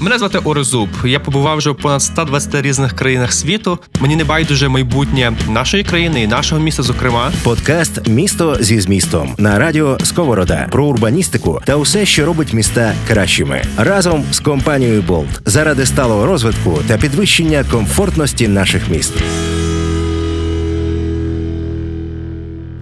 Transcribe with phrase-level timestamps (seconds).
[0.00, 0.88] Мене звати Орезуб.
[1.04, 3.78] Я побував вже в понад 120 різних країнах світу.
[4.00, 6.82] Мені не байдуже майбутнє нашої країни і нашого міста.
[6.82, 12.94] Зокрема, подкаст Місто зі змістом на радіо Сковорода про урбаністику та усе, що робить міста
[13.08, 19.12] кращими, разом з компанією Болт заради сталого розвитку та підвищення комфортності наших міст.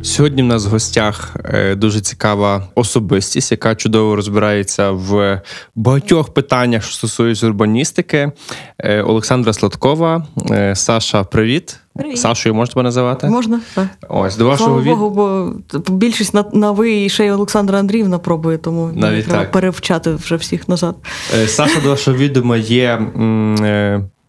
[0.03, 5.43] Сьогодні в нас в гостях е, дуже цікава особистість, яка чудово розбирається в
[5.75, 8.33] багатьох питаннях, що стосуються урбаністики.
[8.79, 10.27] Е, Олександра Сладкова.
[10.51, 11.77] Е, Саша, привіт.
[11.95, 12.19] Привіт.
[12.19, 13.27] Сашою можна тебе називати?
[13.27, 13.87] Можна, так.
[14.09, 15.53] Ось до вашого Слава Богу, бо
[15.93, 19.53] більшість на, на ви і ще й Олександра Андріївна пробує, тому Навіть треба так.
[19.53, 20.97] перевчати вже всіх назад.
[21.47, 23.01] Саша, до вашого відома є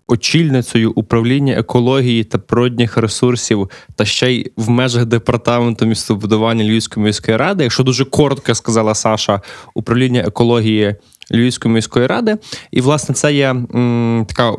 [0.09, 7.37] очільницею управління екології та природних ресурсів, та ще й в межах департаменту містобудування Львівської міської
[7.37, 7.63] ради.
[7.63, 9.41] Якщо дуже коротко сказала Саша,
[9.73, 10.95] управління екології
[11.31, 12.37] Львівської міської ради.
[12.71, 14.53] І, власне, це є м, така.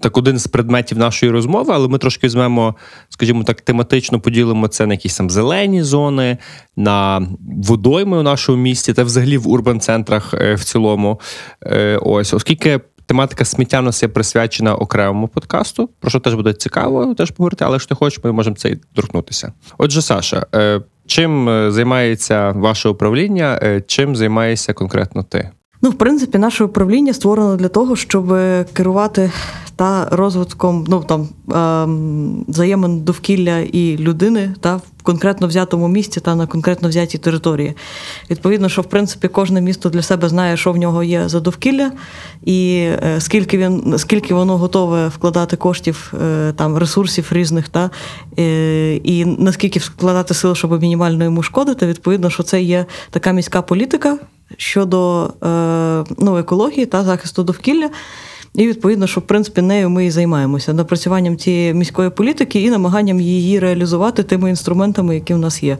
[0.00, 2.74] Так, один з предметів нашої розмови, але ми трошки візьмемо,
[3.08, 6.38] скажімо так, тематично поділимо це на якісь там зелені зони,
[6.76, 7.28] на
[7.64, 11.20] водойми у нашому місті та взагалі в урбан-центрах е, в цілому.
[11.62, 16.52] Е, Ось, оскільки тематика сміття у нас є присвячена окремому подкасту, про що теж буде
[16.52, 19.52] цікаво теж поговорити, але якщо ти хочеш, ми можемо це і торкнутися.
[19.78, 25.50] Отже, Саша, е, чим е, займається ваше управління, е, чим займаєшся конкретно ти?
[25.82, 28.26] Ну, в принципі, наше управління створено для того, щоб
[28.72, 29.32] керувати
[29.78, 36.34] та розвитком ну там ем, взаємин довкілля і людини та в конкретно взятому місці та
[36.34, 37.74] на конкретно взятій території.
[38.30, 41.92] Відповідно, що в принципі кожне місто для себе знає, що в нього є за довкілля,
[42.44, 47.90] і е, скільки він скільки воно готове вкладати коштів е, там ресурсів різних, та
[48.38, 51.86] е, і наскільки вкладати сил, щоб мінімально йому шкодити.
[51.86, 54.18] Відповідно, що це є така міська політика
[54.56, 55.30] щодо
[56.18, 57.90] ну, екології та захисту довкілля.
[58.58, 63.20] І відповідно, що в принципі нею ми і займаємося напрацюванням цієї міської політики і намаганням
[63.20, 65.78] її реалізувати тими інструментами, які в нас є.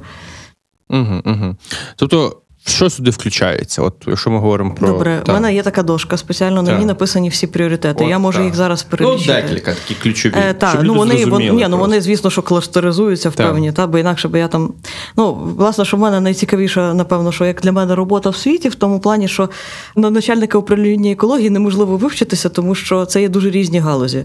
[0.91, 1.57] Угу, угу.
[1.97, 3.83] Тобто, що сюди включається?
[3.83, 5.33] От якщо ми говоримо про Добре, Та.
[5.33, 8.05] у мене є така дошка, спеціально на ній написані всі пріоритети.
[8.05, 8.45] От Я можу так.
[8.45, 10.35] їх зараз Ну, декілька такі ключові.
[10.37, 13.73] Е, так, щоб ну люди вони, вони, ні, ну вони, звісно, що кластеризуються в певні,
[13.73, 14.73] та, бо інакше би я там.
[15.17, 18.75] Ну, власне, що в мене найцікавіше, напевно, що як для мене робота в світі, в
[18.75, 19.51] тому плані, що
[19.97, 24.25] на начальника управління екології неможливо вивчитися, тому що це є дуже різні галузі.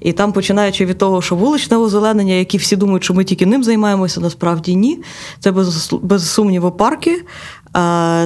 [0.00, 3.64] І там, починаючи від того, що вуличне озеленення, які всі думають, що ми тільки ним
[3.64, 5.02] займаємося, насправді ні.
[5.40, 7.22] Це без, без сумніву парки.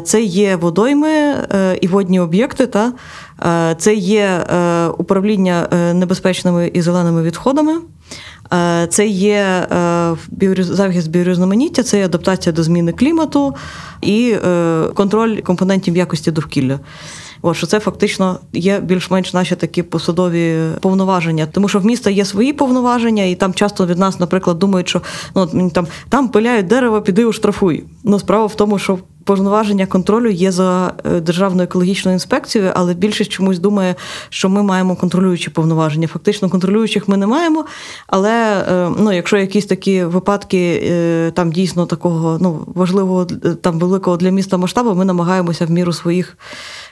[0.05, 2.67] Це є водойми е, і водні об'єкти.
[2.67, 2.93] Та
[3.47, 7.73] Е, це є е, управління небезпечними і зеленими відходами.
[8.89, 9.67] Це є
[10.59, 13.55] захист біорізноманіття, це є адаптація до зміни клімату
[14.03, 14.35] і
[14.95, 16.81] контроль компонентів якості довкілля.
[17.43, 22.25] От, що це фактично є більш-менш наші такі посадові повноваження, тому що в міста є
[22.25, 25.03] свої повноваження, і там часто від нас, наприклад, думають, що
[25.35, 27.85] ну там там пиляють дерево, піди уштрафуй.
[28.05, 33.31] Ну справа в тому, що повноваження контролю є за е, державною екологічною інспекцією, але більшість
[33.31, 33.95] чомусь думає,
[34.29, 36.09] що ми маємо контролюючі повноваження.
[36.09, 37.65] Фактично контролюючих ми не маємо.
[38.07, 43.25] Але е, ну, якщо якісь такі випадки е, там дійсно такого ну важливого
[43.61, 46.37] там великого для міста масштабу, ми намагаємося в міру своїх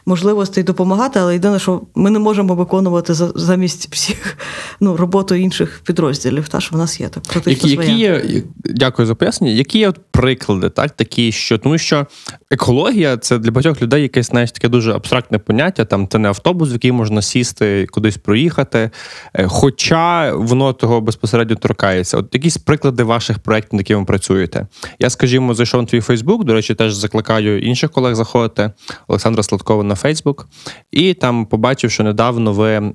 [0.07, 4.39] можливостей допомагати, але єдине, що ми не можемо виконувати за- замість всіх
[4.81, 6.49] ну, роботу інших підрозділів.
[6.49, 8.25] Та що в нас є так Які, які є,
[8.65, 9.53] дякую за пояснення.
[9.55, 12.07] Які є от приклади, так, такі, що тому що
[12.51, 15.85] екологія це для багатьох людей якесь знаєш, таке дуже абстрактне поняття.
[15.85, 18.91] Там це не автобус, в який можна сісти, кудись проїхати.
[19.35, 22.19] Е, Хоча воно того безпосередньо торкається.
[22.19, 24.67] От якісь приклади ваших проєктів, над якими ви працюєте.
[24.99, 26.45] Я, скажімо, зайшов на твій Фейсбук.
[26.45, 28.71] До речі, теж закликаю інших колег заходити.
[29.09, 30.49] Олександра Сладкова на Фейсбук.
[30.91, 32.93] І там побачив, що недавно ви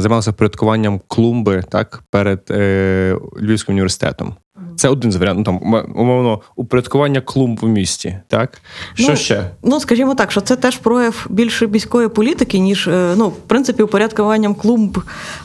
[0.00, 4.34] займалися порядкуванням клумби так перед е, Львівським університетом.
[4.76, 5.52] Це один з варіантів.
[5.52, 8.18] Ну, там, умовно, упорядкування клумб у місті.
[8.28, 8.60] Так?
[8.94, 9.50] Що Ну, ще?
[9.62, 13.82] Ну, скажімо так, що це теж прояв більше міської політики, ніж е, ну, в принципі,
[13.82, 14.98] упорядкуванням клумб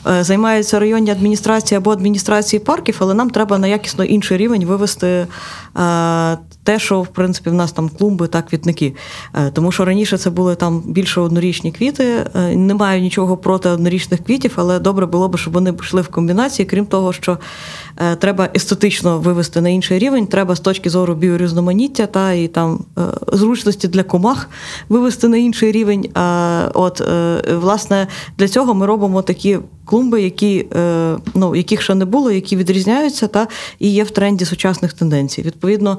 [0.06, 5.06] е, займаються районні адміністрації або адміністрації парків, але нам треба на якісно інший рівень вивести
[5.06, 5.26] е,
[6.64, 8.94] те, що в принципі в нас там клумби та квітники.
[9.34, 12.04] Е, Тому що раніше це були там більше однорічні квіти.
[12.34, 16.08] Е, Не маю нічого проти однорічних квітів, але добре було б, щоб вони йшли в
[16.08, 17.38] комбінації, крім того, що
[17.96, 22.84] е, треба естетично вивести на інший рівень, треба з точки зору біорізноманіття та і там
[23.32, 24.50] зручності для комах
[24.88, 26.08] вивести на інший рівень.
[26.74, 27.02] От
[27.52, 28.06] власне
[28.38, 30.66] для цього ми робимо такі клумби, які,
[31.34, 35.42] ну, яких ще не було, які відрізняються та і є в тренді сучасних тенденцій.
[35.42, 35.98] Відповідно,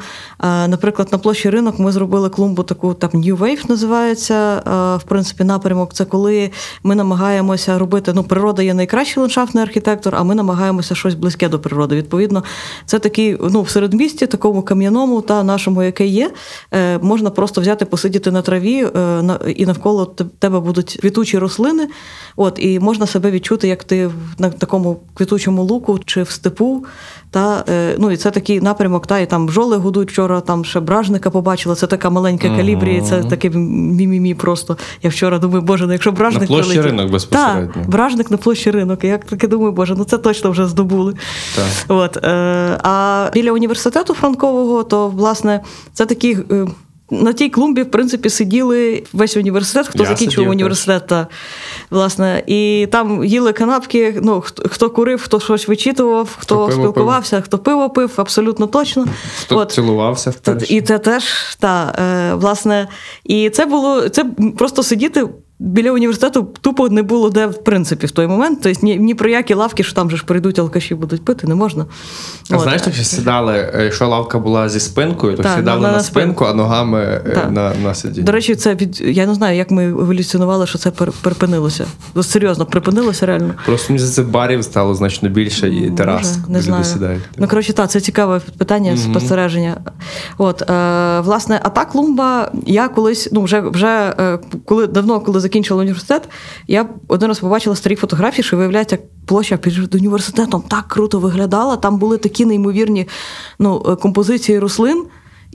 [0.67, 4.33] наприклад, на площі ринок ми зробили клумбу таку там New Wave називається.
[4.33, 6.51] Е, в принципі, напрямок це коли
[6.83, 8.11] ми намагаємося робити.
[8.15, 11.95] Ну, природа є найкращий ландшафтний архітектор, а ми намагаємося щось близьке до природи.
[11.95, 12.43] Відповідно,
[12.85, 16.31] це такий ну, в середмісті, такому кам'яному та нашому, яке є,
[16.73, 18.87] е, можна просто взяти, посидіти на траві,
[19.55, 20.05] і навколо
[20.39, 21.87] тебе будуть квітучі рослини.
[22.35, 26.85] От, і можна себе відчути, як ти на такому квітучому луку чи в степу.
[27.35, 30.79] Та, е, ну, І це такий напрямок, та, і там бжоли гудуть вчора, там ще
[30.79, 34.77] бражника побачила, це така маленька калібрія, це таке мімімі просто.
[35.03, 36.91] Я вчора думаю, боже, ну якщо бражник На площі прилетів.
[36.91, 37.73] ринок безпосередньо.
[37.73, 39.03] Так, бражник на площі ринок.
[39.03, 41.13] Я таке думаю, боже, ну це точно вже здобули.
[41.55, 41.65] Так.
[41.87, 45.61] От, е, А біля університету Франкового, то, власне,
[45.93, 46.37] це такий.
[47.11, 51.07] На тій клумбі, в принципі, сиділи весь університет, хто Я закінчив університет.
[51.07, 51.27] Та,
[51.89, 54.19] власне, І там їли канапки.
[54.21, 58.67] Ну, хто, хто курив, хто щось вичитував, хто, Хто спілкувався, спілкувався, хто пиво пив, абсолютно
[58.67, 59.07] точно.
[59.41, 59.71] Хто От.
[59.71, 60.73] цілувався вперше.
[60.73, 61.23] І це теж
[61.59, 62.87] та, е, власне,
[63.23, 64.25] і це було це
[64.57, 65.27] просто сидіти.
[65.59, 68.59] Біля університету тупо не було де, в принципі, в той момент.
[68.63, 71.55] Тобто ні, ні про які лавки, що там же ж прийдуть алкаші, будуть пити, не
[71.55, 71.85] можна.
[72.51, 75.87] А знаєш, так що сідали, е, якщо лавка була зі спинкою, то Так, сідали на-
[75.87, 77.51] на, на спинку, а ногами е, Так.
[77.51, 78.25] на, на сидіння.
[78.25, 80.91] До речі, це від я не знаю, як ми еволюціонували, що це
[81.21, 81.85] припинилося.
[82.15, 83.53] Ну, Серйозно, припинилося реально.
[83.65, 86.37] Просто мені здається, барів стало значно більше і терас.
[86.49, 86.83] Не знаю.
[86.83, 87.23] сідають.
[87.37, 89.77] Ну, коротше, так, це цікаве питання спостереження.
[90.37, 95.44] От, е, власне, а та клумба, я колись, ну, вже вже е, коли давно, коли
[95.45, 96.29] закінчила університет,
[96.67, 101.75] я один раз побачила старі фотографії, що виявляється, площа під університетом так круто виглядала.
[101.75, 103.07] Там були такі неймовірні
[103.59, 105.05] ну, е, композиції рослин.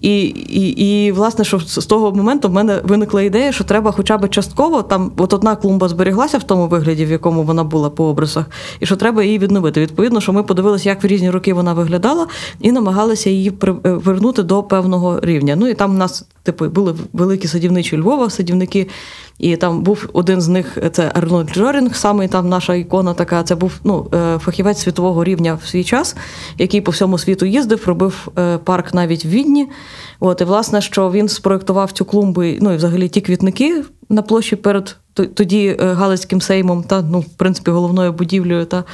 [0.00, 4.18] І, і, і, власне, що з того моменту в мене виникла ідея, що треба хоча
[4.18, 8.04] б частково там, от одна клумба зберіглася в тому вигляді, в якому вона була по
[8.04, 8.44] обрисах,
[8.80, 9.80] і що треба її відновити.
[9.80, 12.26] Відповідно, що ми подивилися, як в різні роки вона виглядала,
[12.60, 15.56] і намагалися її при- е, до певного рівня.
[15.56, 18.86] Ну і там в нас, типу, були великі садівничі Львова, садівники.
[19.40, 23.42] І там був один з них це Арнольд Джорінг, саме там наша ікона така.
[23.42, 26.16] Це був ну, е, фахівець світового рівня в свій час,
[26.58, 29.68] який по всьому світу їздив, робив е, парк навіть в Відні.
[30.20, 34.56] От, і власне, що він спроектував цю клумбу, ну і взагалі ті квітники на площі
[34.56, 38.84] перед тоді е, Галицьким сеймом, та ну, в принципі, головною будівлею та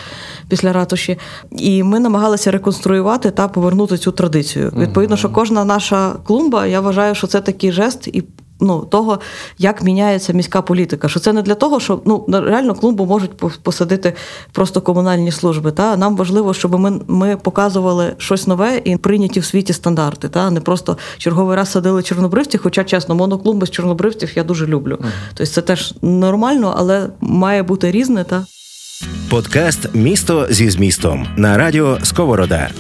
[0.49, 1.19] після ратуші.
[1.51, 4.73] І ми намагалися реконструювати та повернути цю традицію.
[4.77, 8.25] Відповідно, що кожна наша клумба, я вважаю, що це такий жест і
[8.61, 9.21] ну, того,
[9.59, 11.09] як міняється міська політика.
[11.09, 14.13] Що це не для того, що ну реально клумбу можуть посадити
[14.53, 15.73] просто комунальні служби.
[15.73, 20.29] Та нам важливо, щоб ми ми показували щось нове і прийняті в світі стандарти.
[20.29, 24.99] Та не просто черговий раз садили чорнобривців, хоча чесно, моноклумби з чорнобривців я дуже люблю.
[25.29, 28.25] Тобто це теж нормально, але має бути різне.
[28.25, 28.47] Та
[29.31, 32.71] Подкаст Місто зі змістом на радіо Сковорода.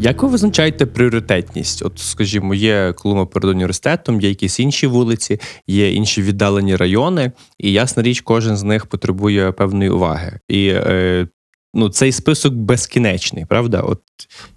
[0.00, 1.82] Як ви визначаєте пріоритетність?
[1.82, 7.72] От, скажімо, є клума перед університетом, є якісь інші вулиці, є інші віддалені райони, і
[7.72, 10.40] ясна річ, кожен з них потребує певної уваги.
[10.48, 11.28] І е,
[11.76, 13.80] ну, цей список безкінечний, правда?
[13.80, 14.00] От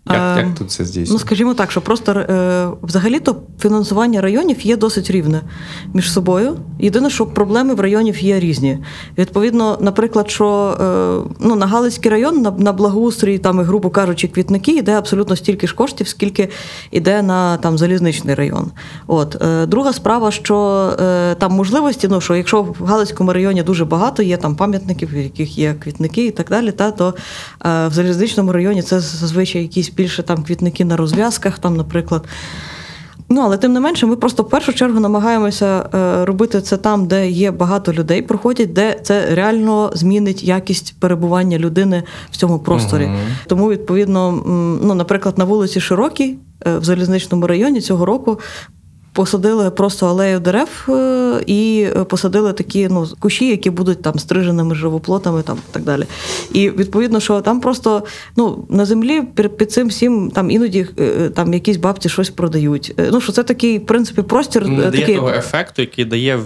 [0.08, 1.14] як, А, як тут це здійснюється?
[1.14, 5.42] Ну, скажімо так, що просто е, взагалі-то фінансування районів є досить рівне
[5.94, 6.58] між собою.
[6.80, 8.78] Єдине, що проблеми в районів є різні.
[9.18, 14.28] Відповідно, наприклад, що е, ну, на Галицький район на, на благоустрій, там, і, грубо кажучи,
[14.28, 16.50] квітники йде абсолютно стільки ж коштів, скільки
[16.92, 18.72] йде на там, залізничний район.
[19.08, 19.42] От.
[19.42, 24.24] Е, друга справа, що е, там можливості, ну, що якщо в Галицькому районі дуже багато,
[24.24, 27.09] є там пам'ятників, в яких є квітники і так далі, та, то
[27.66, 32.26] е, в залізничному районі це зазвичай якісь більше там квітники на розв'язках, там, наприклад.
[33.32, 37.08] Ну, але тим не менше, ми просто в першу чергу намагаємося е, робити це там,
[37.08, 43.06] де є багато людей, проходять, де це реально змінить якість перебування людини в цьому просторі.
[43.06, 43.18] Мгм.
[43.48, 46.38] Тому, відповідно, м, ну, наприклад, на вулиці Широкій
[46.68, 48.40] е, в залізничному районі цього року.
[49.14, 55.42] Посадили просто алею дерев е, і посадили такі ну, кущі, які будуть там стриженими живоплотами,
[55.42, 56.04] там і так далі.
[56.54, 58.04] І відповідно, що там просто
[58.36, 59.22] ну, на землі
[59.58, 62.94] під, цим всім там іноді е, там якісь бабці щось продають.
[63.00, 66.40] Е, Ну що це такий, в принципі, простір Не е, дає того ефекту, який дає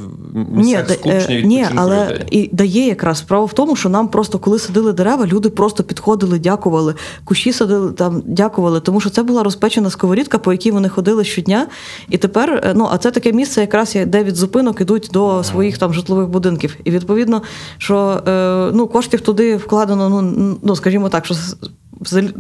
[0.52, 2.26] Ні, да- скучний е, ні, але людей.
[2.32, 6.40] і дає якраз справа в тому, що нам просто коли садили дерева, люди просто підходили,
[6.40, 11.24] дякували, кущі садили там, дякували, тому що це була розпечена сковорідка, по якій вони ходили
[11.24, 11.68] щодня.
[12.10, 15.78] І тепер, е, ну а це таке місце, якраз де від зупинок ідуть до своїх
[15.78, 16.78] там житлових будинків.
[16.84, 17.42] І відповідно,
[17.78, 21.36] що е, ну коштів туди вкладено, ну ну скажімо так, що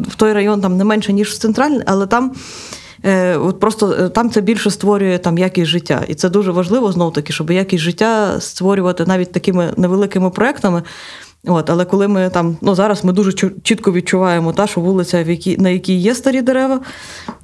[0.08, 2.32] в той район там не менше ніж в центральний, але там.
[3.06, 6.04] Е, От просто там це більше створює там якість життя.
[6.08, 10.84] І це дуже важливо знов таки, щоб якість життя створювати навіть такими невеликими проектами.
[11.48, 13.34] От, але коли ми там, ну зараз ми дуже
[13.64, 16.80] чітко відчуваємо, та, що вулиця, в якій, на якій є старі дерева,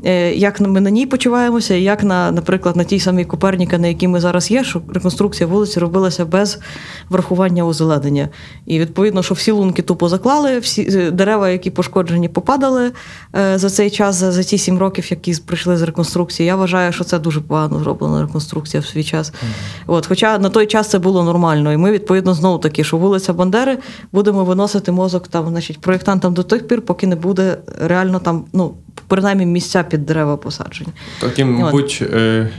[0.06, 3.88] е, як ми на ній почуваємося, і як на, наприклад, на тій самій Коперніка, на
[3.88, 6.60] якій ми зараз є, що реконструкція вулиці робилася без
[7.10, 8.29] врахування озеленення.
[8.65, 12.91] І відповідно, що всі лунки тупо заклали, всі е, дерева, які пошкоджені, попадали
[13.36, 16.48] е, за цей час, за, за ті сім років, які прийшли з реконструкції.
[16.48, 19.34] Я вважаю, що це дуже погано зроблена реконструкція в свій час.
[19.88, 21.74] От, хоча на той час це було нормально.
[21.74, 23.77] І ми, відповідно, знову таки, що вулиця Бандери
[24.12, 28.74] будемо виносити мозок там, значить, проєктантам до тих пір, поки не буде реально там, ну,
[29.08, 30.89] принаймні місця під дерева посаджені.
[31.22, 32.50] Таким, мабуть, е,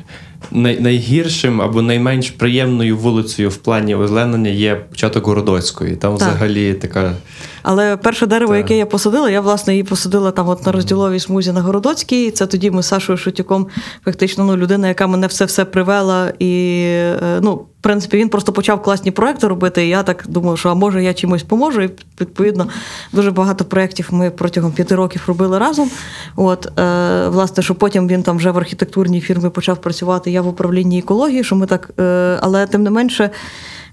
[0.51, 5.97] най- найгіршим або найменш приємною вулицею в плані озеленення є початок Городоцької.
[5.97, 6.29] Там Так.
[6.29, 7.13] взагалі така.
[7.62, 8.59] Але перше дерево, Так.
[8.59, 12.31] яке я посадила, я власне її посадила там от на розділовій смузі на Городоцькій.
[12.31, 13.67] Це тоді ми з Сашою Шутюком,
[14.05, 16.33] фактично, ну, людина, яка мене все все привела.
[16.38, 16.83] І
[17.23, 19.87] е, ну, в принципі, він просто почав класні проекти робити.
[19.87, 21.83] І я так думаю, що а може я чимось поможу.
[21.83, 21.90] І
[22.21, 22.67] відповідно
[23.12, 25.90] дуже багато проєктів ми протягом п'яти років робили разом.
[26.37, 30.31] От, е, власне, що потім він там вже в архітектурній фірмі почав працювати.
[30.31, 33.31] Я в управлінні екології, що ми так, е, але тим не менше.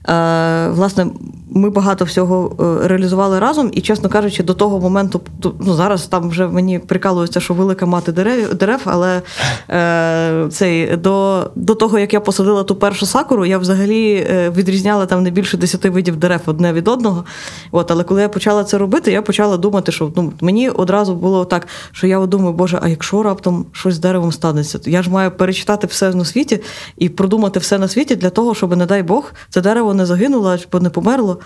[0.09, 1.07] Е, Власне,
[1.49, 5.21] ми багато всього е, реалізували разом, і, чесно кажучи, до того моменту,
[5.59, 9.21] ну зараз там вже мені прикалується, що велика мати дерев, дерев але
[9.69, 15.05] е, цей, до, до того, як я посадила ту першу сакуру, я взагалі е, відрізняла
[15.05, 17.25] там не більше 10 видів дерев одне від одного.
[17.71, 21.45] От, але коли я почала це робити, я почала думати, що ну, мені одразу було
[21.45, 25.09] так, що я думаю, Боже, а якщо раптом щось з деревом станеться, то я ж
[25.09, 26.59] маю перечитати все на світі
[26.97, 30.57] і продумати все на світі для того, щоб, не дай Бог, це дерево не загинуло,
[30.71, 31.39] або не померло.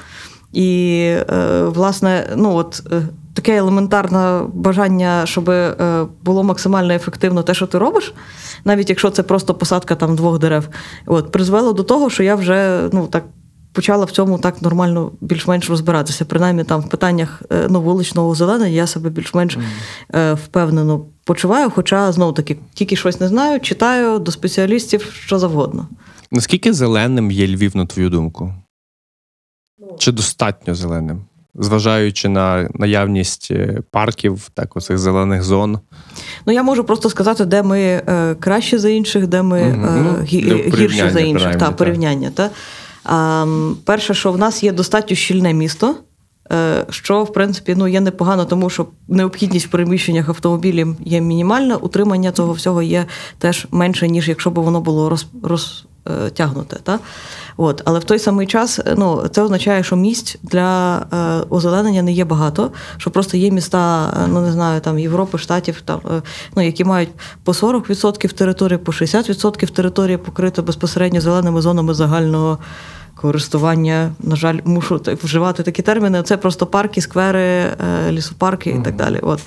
[0.54, 3.02] І, е, власне, ну от е,
[3.34, 8.14] таке елементарне бажання, щоб е, було максимально ефективно те, що ти робиш,
[8.66, 10.70] навіть якщо це просто посадка там двох дерев,
[11.06, 13.24] от призвело до того, що я вже ну так.
[13.74, 16.26] Почала в цьому так нормально більш-менш розбиратися.
[16.26, 19.58] Принаймні там в питаннях ну, вуличного озеленення я себе більш-менш
[20.34, 21.70] впевнено почуваю.
[21.70, 25.88] Хоча знову таки тільки щось не знаю, читаю до спеціалістів що завгодно.
[26.32, 28.54] Наскільки зеленим є Львів, на твою думку?
[29.98, 31.22] Чи достатньо зеленим?
[31.56, 35.80] Зважаючи на наявність е, парків, так, оцих зелених зон.
[36.46, 40.10] Ну я можу просто сказати, де ми е, краще за інших, де ми е, Ну,
[40.10, 41.56] гі- гірше за інших.
[41.56, 42.32] Та, порівняння.
[42.32, 42.50] Та.
[43.04, 43.46] А,
[43.86, 45.96] перше, що в нас є достатньо щільне місто.
[46.52, 51.76] е, Що, в принципі, ну, є непогано, тому що необхідність в переміщеннях автомобілів є мінімальна,
[51.78, 53.06] утримання цього всього є
[53.38, 56.78] теж менше, ніж якщо б воно було роз, розтягнуте.
[56.84, 57.00] Та?
[57.58, 57.82] От.
[57.86, 62.12] Але в той самий час е, ну, це означає, що місць для е, озеленення не
[62.12, 66.22] є багато, що просто є міста, е, ну не знаю, там Європи, Штатів, там, е,
[66.56, 67.10] ну, які мають
[67.44, 72.58] по 40% території, по 60% території покрито безпосередньо зеленими зонами загального.
[73.16, 76.24] Користування, на жаль, мушу вживати такі терміни.
[76.24, 77.76] Це просто парки, сквери, е,
[78.12, 79.20] лісопарки і так далі.
[79.22, 79.40] От.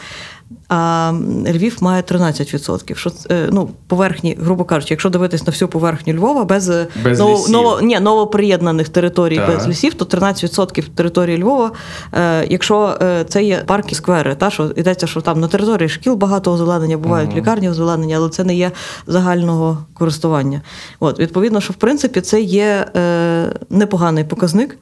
[0.69, 1.13] А
[1.47, 2.95] Львів має 13%.
[2.97, 7.19] Що, е, ну, поверхні, грубо кажучи, якщо дивитись на всю поверхню Львова без, е, Без
[7.19, 7.51] ново, лісів.
[7.53, 9.49] ново, ні, новоприєднаних територій Так.
[9.49, 11.73] без лісів, то 13% території Львова,
[12.13, 16.15] е, якщо е, це є парки, сквери, та, що йдеться, що там на території шкіл
[16.15, 18.71] багато озеленення, бувають лікарні озеленення, але це не є
[19.07, 20.61] загального користування.
[21.01, 24.79] От, відповідно, що в принципі це є е, непоганий показник.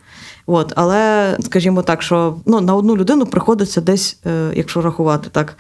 [0.47, 5.57] От, але скажімо так, що ну, на одну людину приходиться десь, е, якщо рахувати так,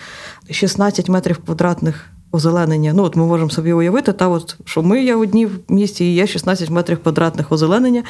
[0.51, 2.93] 16 метрів квадратних озеленення.
[2.97, 6.15] Ну, от ми можемо собі уявити, та от, що ми є одні в місті, і
[6.15, 8.03] є 16 метрів квадратних озеленення,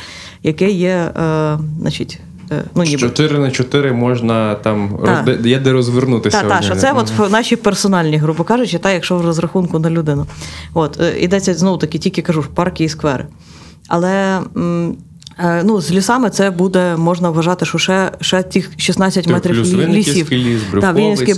[0.43, 2.21] яке є, е, значить,
[2.53, 2.99] е, ну, ніби.
[2.99, 6.43] 4 на 4 можна там розде- є де розвернутися.
[6.43, 6.67] Так, одні.
[6.67, 7.05] що це Мгм.
[7.19, 10.27] от наші персональні, грубо кажучи, та якщо в розрахунку на людину.
[10.75, 13.27] От, е, йдеться знову таки, тільки кажу, парки і сквери.
[13.89, 14.41] Але.
[14.57, 14.95] м, е,
[15.65, 19.73] Ну, з лісами це буде, можна вважати, що ще, ще тих 16 Так, метрів плюс
[19.73, 20.33] лісів.
[20.33, 21.35] ліс, Так, Вінницький,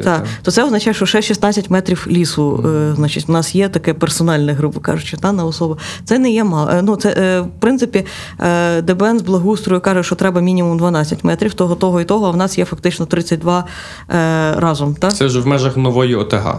[0.00, 0.16] так.
[0.16, 0.26] так.
[0.42, 4.52] То це означає, що ще 16 метрів лісу, е, значить, у нас є таке персональне,
[4.52, 5.78] грубо кажучи, та, на особу.
[6.04, 6.70] Це не є мало.
[6.70, 8.06] Е, Ну, це, е, в принципі,
[8.40, 12.30] е, ДБН з благоустрою каже, що треба мінімум 12 метрів, того, того і того, а
[12.30, 13.64] в нас є фактично 32
[14.10, 14.94] е, разом.
[14.94, 15.10] Та?
[15.10, 16.56] Це ж в межах нової ОТГ.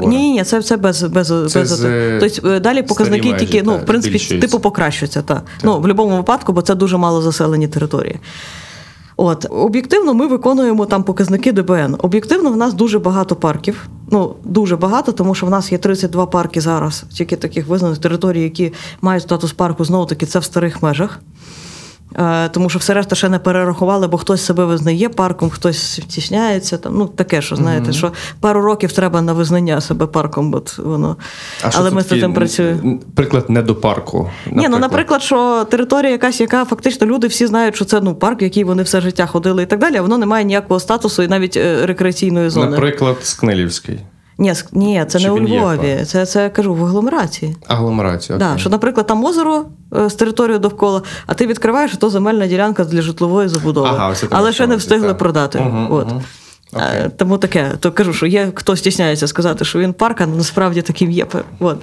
[0.00, 3.32] Ні, ні, ні, це, це без без, Це без з, е, тобто, е, далі показники
[3.32, 5.22] межі, тільки ну, в принципі, типу покращуються.
[5.22, 5.42] Та.
[5.64, 8.20] Ну, в будь-якому випадку, бо це дуже мало заселені території.
[9.16, 11.96] От, об'єктивно, ми виконуємо там показники ДБН.
[11.98, 13.88] Об'єктивно, в нас дуже багато парків.
[14.10, 18.42] Ну, дуже багато, тому що в нас є 32 парки зараз, тільки таких визнаних територій,
[18.42, 21.20] які мають статус парку, знову таки, це в старих межах.
[22.14, 26.78] Е, Тому що все решта ще не перерахували, бо хтось себе визнає парком, хтось втісняється.
[26.78, 31.16] Там, ну, таке, що знаєте, що пару років треба на визнання себе парком, от воно.
[31.62, 32.98] А Але ми з цим працюємо.
[33.14, 34.30] Приклад не до парку.
[34.52, 38.42] Ні, ну наприклад, що територія якась, яка фактично люди всі знають, що це ну парк,
[38.42, 41.22] в який вони все життя ходили і так далі, а воно не має ніякого статусу
[41.22, 42.70] і навіть е, рекреаційної зони.
[42.70, 44.00] Наприклад, Скнилівський.
[44.38, 46.04] Ні, ні, це Чи не у Львові.
[46.06, 47.56] Це, це я кажу в агломерації.
[47.66, 48.38] Агломерація.
[48.38, 48.60] Да, окей.
[48.60, 49.64] що, наприклад, там озеро
[49.96, 53.88] е, з територією довкола, а ти відкриваєш, що то земельна ділянка для житлової забудови.
[53.92, 55.14] Ага, ось але ще не встигли та.
[55.14, 55.58] продати.
[55.58, 56.10] Угу, От.
[56.10, 56.22] Угу.
[56.74, 57.10] Е, Окей.
[57.16, 61.10] Тому таке, то кажу, що є хто стісняється сказати, що він парк, а насправді таким
[61.10, 61.26] є.
[61.60, 61.78] От.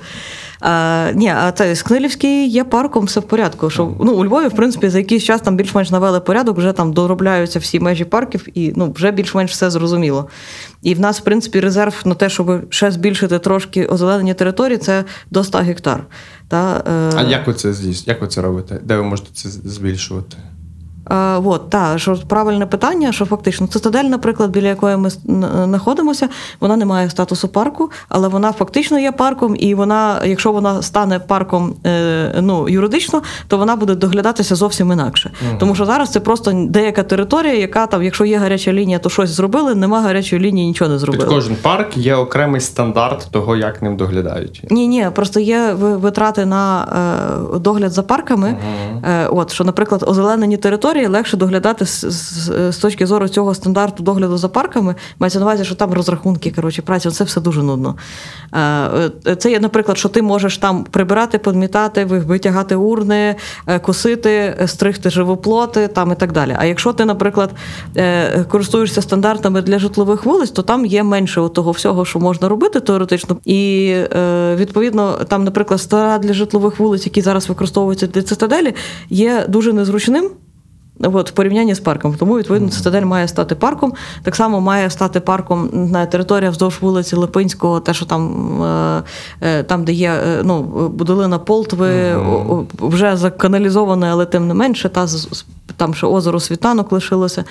[1.13, 3.69] Ні, а це Скнилівський є парком, все в порядку.
[3.69, 6.93] Що, ну, у Львові, в принципі, за якийсь час там більш-менш навели порядок, вже там
[6.93, 10.29] доробляються всі межі парків, і ну, вже більш-менш все зрозуміло.
[10.81, 15.03] І в нас, в принципі, резерв на те, щоб ще збільшити трошки озеленення території, це
[15.31, 16.03] до 100 гектар.
[16.47, 18.11] Та, е, А як ви це здійснюєте?
[18.11, 18.79] Як ви це робите?
[18.83, 20.37] Де ви можете це збільшувати?
[21.05, 25.09] А, от, та, що правильне питання, що фактично цитадель, наприклад, біля якої ми
[25.63, 26.29] знаходимося,
[26.59, 31.19] вона не має статусу парку, але вона фактично є парком, і вона, якщо вона стане
[31.19, 35.31] парком е, ну, юридично, то вона буде доглядатися зовсім інакше.
[35.59, 39.29] Тому що зараз це просто деяка територія, яка там, якщо є гаряча лінія, то щось
[39.29, 41.25] зробили, нема гарячої лінії, нічого не зробили.
[41.25, 44.63] кожен парк є окремий стандарт того, як ним доглядають.
[44.69, 46.87] Ні, ні, просто є витрати на
[47.55, 48.57] е, догляд за парками.
[49.03, 54.03] Е, от що, наприклад, озеленені території легше доглядати з, з, з точки зору цього стандарту
[54.03, 54.95] догляду за парками.
[55.19, 57.95] Мається на увазі, що там розрахунки, коротше, праці, це все дуже нудно.
[58.53, 58.59] Е,
[59.27, 63.35] е, це є, наприклад, що ти можеш там прибирати, подмітати, витягати урни,
[63.67, 66.55] е, косити, стригти живоплоти там і так далі.
[66.59, 67.49] А якщо ти, наприклад,
[68.47, 73.37] користуєшся стандартами для житлових вулиць, то там є менше того всього, що можна робити теоретично.
[73.45, 73.93] І
[74.55, 78.75] відповідно, там, наприклад, стара для житлових вулиць, які зараз використовуються для цитаделі,
[79.09, 80.29] є дуже незручним.
[80.99, 82.15] От, в порівнянні з парком.
[82.15, 83.93] Тому, відповідно, цитадель має стати парком.
[84.23, 89.03] Так само має стати парком не знаю, територія вздовж вулиці Липинського, те, що там, е,
[89.41, 94.89] е, там де є е, ну, долина Полтви, о, вже заканалізована, але тим не менше,
[94.89, 95.07] та,
[95.77, 97.45] там ще озеро Світанок лишилося.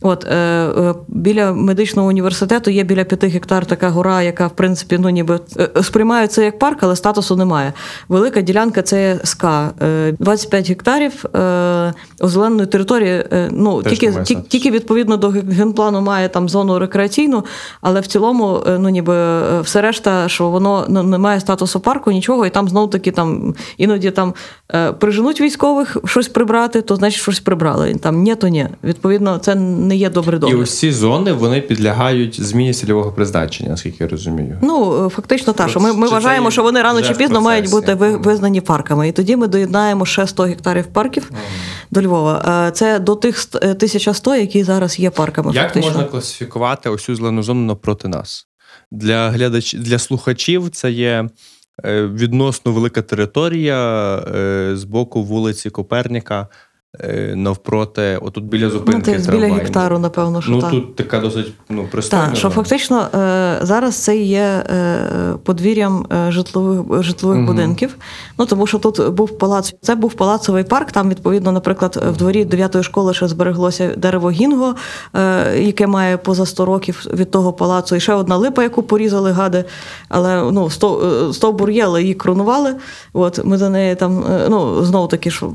[0.00, 4.98] От, е, е, біля медичного університету є біля п'яти гектар така гора, яка, в принципі,
[5.00, 7.72] ну, ніби е, сприймають це як парк, але статусу немає.
[8.08, 9.70] Велика ділянка це СКА.
[9.82, 13.24] Е, 25 гектарів е, озеленої території.
[13.32, 17.44] е, ну, Теж тільки, ті- тільки відповідно до генплану має там зону рекреаційну,
[17.80, 21.80] але в цілому, е, ну ніби е, все решта, що воно ну, не має статусу
[21.80, 24.34] парку, нічого, і там знов таки там іноді там
[24.74, 27.94] е, приженуть військових щось прибрати, то значить щось прибрали.
[27.94, 28.68] Там ні, то ні.
[28.84, 30.60] Відповідно, це не є добрий І догляд.
[30.60, 34.58] ось ці зони вони підлягають зміні цільового призначення, наскільки я розумію.
[34.62, 37.70] Ну, е, фактично так, що ми, ми Чи вважаємо, що вони рано чи пізно мають
[37.70, 39.08] бути визнані парками.
[39.08, 41.30] І тоді ми доєднаємо ще 100 гектарів парків
[41.90, 42.64] до Львова.
[42.68, 45.52] Е, Це до тих ст- е, 1100, які зараз є парками.
[45.54, 45.90] Як фактично.
[45.90, 48.46] можна класифікувати цю зелену зону напроти нас?
[48.92, 49.74] Для глядач...
[49.74, 51.28] для слухачів це є
[52.14, 54.20] відносно велика територія
[54.76, 56.46] з боку вулиці Коперніка, е,
[57.34, 59.12] навпроти, отут біля Ну, зупинки.
[59.12, 60.70] десь біля гектару, напевно, що Ну так.
[60.70, 62.26] тут така досить ну, пристойна.
[62.26, 64.98] Так, що фактично е, зараз це є е,
[65.44, 67.46] подвір'ям е, житлових житлових Мгм.
[67.46, 67.96] будинків.
[68.38, 69.74] Ну тому що тут був палац.
[69.80, 70.92] Це був палацовий парк.
[70.92, 74.74] Там, відповідно, наприклад, в дворі 9-ї школи ще збереглося дерево гінго,
[75.16, 77.96] е, яке має поза 100 років від того палацу.
[77.96, 79.64] І ще одна липа, яку порізали гади.
[80.08, 82.74] Але ну, сто- е, стовбур є, але її кронували.
[83.12, 85.52] От ми за неї там е, ну знову таки, що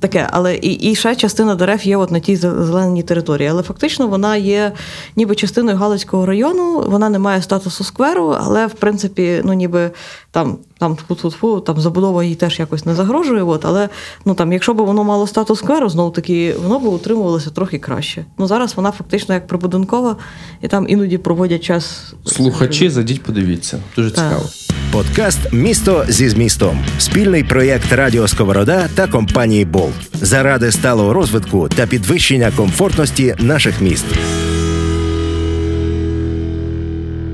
[0.00, 3.48] Таке, але і, і ще частина дерев є от на тій зеленій території.
[3.48, 4.72] Але фактично вона є
[5.16, 9.90] ніби частиною Галицького району, вона не має статусу скверу, але в принципі, ну ніби
[10.30, 13.42] там, там тьфу-тьфу-тьфу, там забудова їй теж якось не загрожує.
[13.42, 13.88] От, але
[14.24, 18.24] ну там, якщо б воно мало статус скверу, знову таки воно б утримувалося трохи краще.
[18.38, 20.16] Ну зараз вона фактично як прибудинкова,
[20.62, 22.14] і там іноді проводять час.
[22.24, 23.78] Слухачі, зайдіть, подивіться.
[23.96, 24.24] Дуже Так.
[24.24, 24.48] цікаво.
[24.92, 31.86] Подкаст Місто зі змістом спільний проєкт Радіо Сковорода та компанії Болт заради сталого розвитку та
[31.86, 34.06] підвищення комфортності наших міст.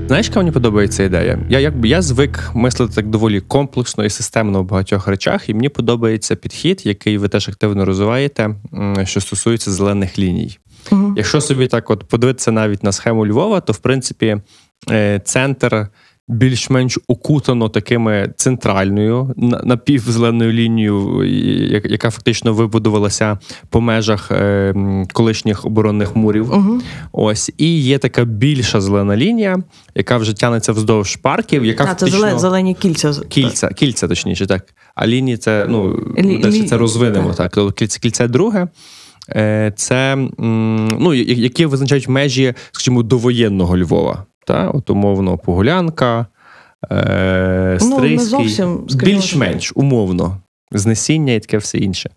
[0.07, 1.39] Знаєш, яка мені подобається ідея?
[1.49, 5.69] Я якби я звик мислити так доволі комплексно і системно в багатьох речах, і мені
[5.69, 8.55] подобається підхід, який ви теж активно розвиваєте,
[9.03, 10.57] що стосується зелених ліній.
[10.91, 11.13] Мгм.
[11.17, 14.37] Якщо собі так от подивитися навіть на схему Львова, то в принципі
[14.91, 15.87] е, центр
[16.27, 19.33] більш-менш окутано такими центральною
[19.63, 21.23] напівзеленою лінією,
[21.83, 23.37] яка фактично вибудувалася
[23.69, 24.73] по межах е,
[25.13, 26.53] колишніх оборонних мурів.
[26.53, 26.81] Угу.
[27.11, 29.57] Ось і є така більша зелена лінія,
[29.95, 31.65] яка вже тянеться вздовж парків.
[31.65, 32.31] яка а, фактично...
[32.31, 33.13] Це зелені кільця.
[33.29, 34.73] Кільця, кільця, точніше, так.
[34.95, 36.63] А лінії це ну Лі...
[36.63, 37.33] це розвинемо.
[37.33, 37.75] Так, так.
[37.75, 38.67] кільце, кільце друге.
[39.29, 40.17] Е, це
[40.99, 44.25] ну, які визначають межі, скажімо, довоєнного Львова.
[44.45, 44.69] Та?
[44.69, 46.25] От умовно, Погулянка,
[46.91, 48.55] е, Стрийський.
[48.59, 50.37] Ну, більш-менш умовно,
[50.71, 52.09] знесіння і таке все інше.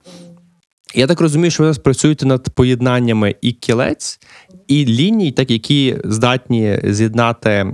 [0.94, 4.20] Я так розумію, що ви зараз працюєте над поєднаннями і кілець,
[4.68, 7.66] і ліній, так які здатні з'єднати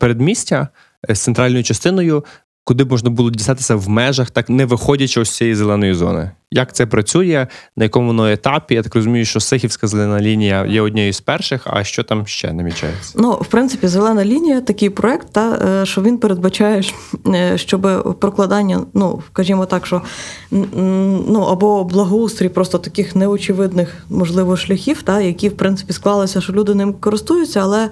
[0.00, 0.68] передмістя
[1.08, 2.24] з центральною частиною
[2.66, 6.30] куди можна було дістатися в межах, так не виходячи ось цієї зеленої зони.
[6.50, 8.74] Як це працює, на якому воно етапі?
[8.74, 12.52] Я так розумію, що Сихівська зелена лінія є однією з перших, а що там ще
[12.52, 13.14] намічається?
[13.18, 16.82] Ну, в принципі, зелена лінія такий проект, та е, що він передбачає,
[17.26, 20.02] е, щоб прокладання, ну скажімо так, що
[20.50, 26.74] ну або благоустрій просто таких неочевидних, можливо, шляхів, та які в принципі склалися, що люди
[26.74, 27.90] ним користуються, але.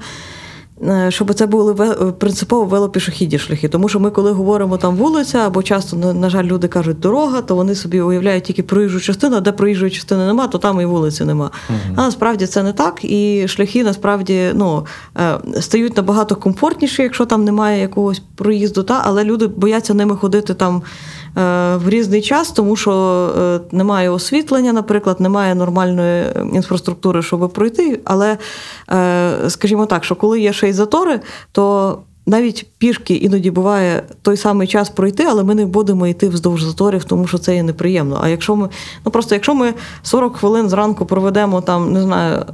[0.83, 1.75] Е, щоб це були
[2.19, 3.69] принципово велопішохідні шляхи.
[3.69, 7.55] Тому що ми, коли говоримо там вулиця, або часто, на жаль, люди кажуть дорога, то
[7.55, 11.25] вони собі уявляють тільки проїжджу частину, а де проїжджої частини нема, то там і вулиці
[11.25, 11.51] нема.
[11.71, 13.05] uh А насправді це не так.
[13.05, 14.87] І шляхи насправді ну,
[15.19, 20.55] е, стають набагато комфортніші, якщо там немає якогось проїзду, та але люди бояться ними ходити
[20.55, 20.83] там.
[21.39, 22.93] Е, в різний час, тому що
[23.39, 28.01] е, немає освітлення, наприклад, немає нормальної інфраструктури, щоб пройти.
[28.05, 28.39] Але,
[28.91, 31.21] е, скажімо так, що коли є ще й затори,
[31.53, 36.63] то навіть пішки іноді буває той самий час пройти, але ми не будемо йти вздовж
[36.63, 38.21] заторів, тому що це є неприємно.
[38.23, 38.69] А якщо ми,
[39.05, 42.45] ну просто якщо ми 40 хвилин зранку проведемо там, не знаю,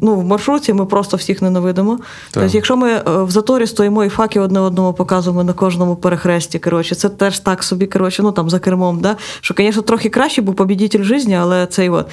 [0.00, 1.96] ну в маршруті, ми просто всіх ненавидимо.
[1.96, 2.06] Так.
[2.30, 6.58] Тобто, якщо ми е, в заторі стоїмо і факи одне одному показуємо на кожному перехресті,
[6.58, 9.16] коротше, це теж так собі, коротше, ну там за кермом, да?
[9.40, 12.06] що, звісно, трохи краще, бо побідітель житті, але цей от.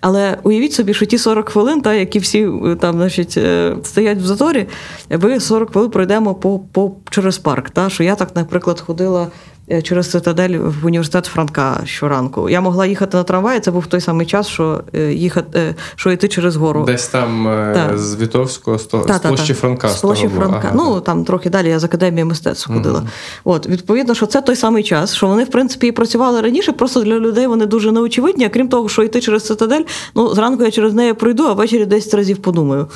[0.00, 4.18] Але уявіть собі, що ті 40 хвилин, та, які всі е, там значить, е, стоять
[4.18, 4.66] в заторі,
[5.10, 7.70] ви 40 хвилин пройдемо по, по, через парк.
[7.70, 9.26] Та, Що я так, наприклад, ходила
[9.82, 12.48] через цитадель в університет Франка щоранку.
[12.48, 16.10] Я могла їхати на трамваї, це був той самий час, що е, їхати, е, що
[16.10, 16.84] йти через гору.
[16.84, 17.98] Десь там та.
[17.98, 18.84] з Вітовського з
[19.22, 19.88] площі Франка.
[19.88, 20.60] З площі Франка.
[20.64, 20.72] Ага.
[20.74, 22.98] Ну там трохи далі я з академії мистецтв ходила.
[22.98, 23.08] Угу.
[23.44, 27.02] От, Відповідно, що це той самий час, що вони, в принципі, і працювали раніше, просто
[27.02, 28.44] для людей вони дуже неочевидні.
[28.44, 29.82] А крім того, що йти через цитадель,
[30.14, 32.86] ну зранку я через неї пройду, а ввечері 10 разів подумаю.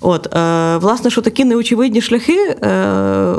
[0.00, 3.34] От, е, Власне, що такі неочевидні шляхи, е,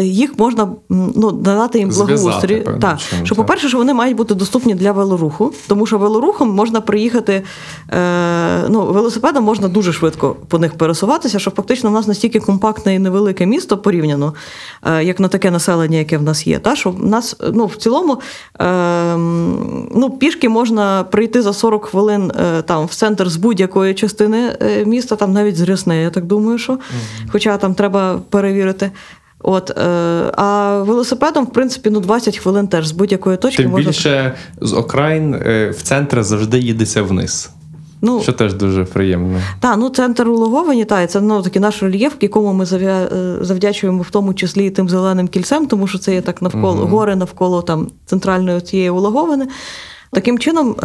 [0.00, 2.66] їх можна ну, надати їм благо благоустрій.
[2.80, 7.42] Так, що, по-перше, що вони мають бути доступні для велоруху, тому що велорухом можна приїхати.
[7.90, 12.94] Е, ну, Велосипедом можна дуже швидко по них пересуватися, що фактично в нас настільки компактне
[12.94, 14.34] і невелике місто порівняно,
[14.86, 16.58] е, як на таке населення, яке в нас є.
[16.58, 18.20] Та, що в нас ну, в цілому
[18.60, 19.16] е,
[19.94, 24.84] ну, пішки можна прийти за 40 хвилин е, там, в центр з будь-якої частини е,
[24.84, 26.78] міста, там навіть з Рясне, я так думаю, що.
[27.32, 28.90] Хоча там треба перевірити.
[29.40, 29.74] От, е,
[30.36, 33.90] А велосипедом, в принципі, ну 20 хвилин теж з будь-якої точки Тим можна...
[33.90, 37.50] більше з окраїн е, в центр завжди їдеться вниз.
[38.02, 39.40] Ну, Що теж дуже приємно.
[39.60, 43.08] Так, ну центр улоговані, та, і це ну, такий наш рельєф, якому ми е,
[43.40, 46.86] завдячуємо в тому числі і тим зеленим кільцем, тому що це є так навколо угу.
[46.86, 49.48] гори навколо там центральної цієї улоговини.
[50.12, 50.76] Таким чином,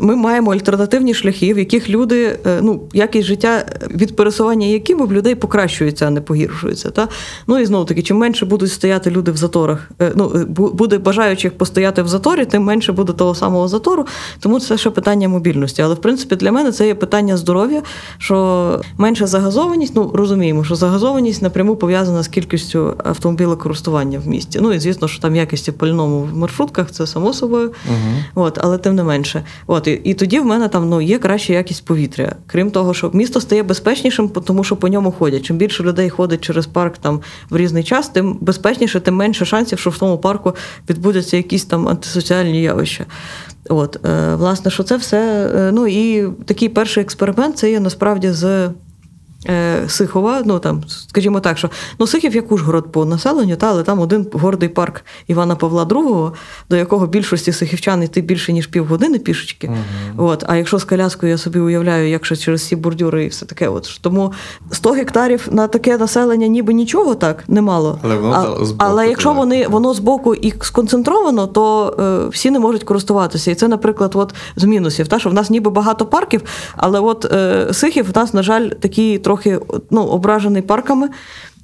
[0.00, 5.12] ми маємо альтернативні шляхи, в яких люди, е, ну, якість життя від пересування якими в
[5.12, 6.90] людей покращується, а не погіршується.
[6.90, 7.08] Та?
[7.46, 11.58] Ну і знову таки, чим менше будуть стояти люди в заторах, е, ну, буде бажаючих
[11.58, 14.06] постояти в заторі, тим менше буде того самого затору.
[14.40, 15.82] Тому це ще питання мобільності.
[15.82, 17.82] Але в принципі для мене це є питання здоров'я,
[18.18, 24.58] що менша загазованість, ну розуміємо, що загазованість напряму пов'язана з кількістю автомобілекористування в місті.
[24.62, 27.72] Ну і звісно, що там якості пальному в маршрутках, це само собою.
[27.88, 28.44] Угу.
[28.46, 29.42] От, але тим не менше.
[29.72, 32.36] От, І і тоді в мене там ну, є краща якість повітря.
[32.46, 35.42] Крім того, що місто стає безпечнішим, тому що по ньому ходять.
[35.42, 39.78] Чим більше людей ходить через парк там в різний час, тим безпечніше, тим менше шансів,
[39.78, 40.54] що в тому парку
[40.90, 43.06] відбудуться якісь там антисоціальні явища.
[43.68, 45.50] От, е, Власне, що це все.
[45.56, 48.70] Е, ну і такий перший експеримент це є насправді з
[49.48, 53.82] Е, Сихова, ну там, скажімо так, що ну Сихів як Ужгород по населенню, та, але
[53.82, 56.32] там один гордий парк Івана Павла II,
[56.70, 59.68] до якого більшості сихівчан йти більше, ніж півгодини пішечки.
[59.68, 60.24] Uh-huh.
[60.24, 63.68] От, А якщо з коляскою я собі уявляю, якщо через ці бордюри і все таке.
[63.68, 63.98] От.
[64.00, 64.32] Тому
[64.70, 67.98] 100 гектарів на таке населення ніби нічого так немало.
[68.02, 72.58] Але воно а, збоку, але якщо вони, воно збоку і сконцентровано, то е, всі не
[72.58, 73.50] можуть користуватися.
[73.50, 75.08] І це, наприклад, от з мінусів.
[75.08, 76.42] Та, що в нас ніби багато парків,
[76.76, 79.31] але от е, Сихів в нас, на жаль, такі трохи
[79.90, 81.08] ну, ображений парками.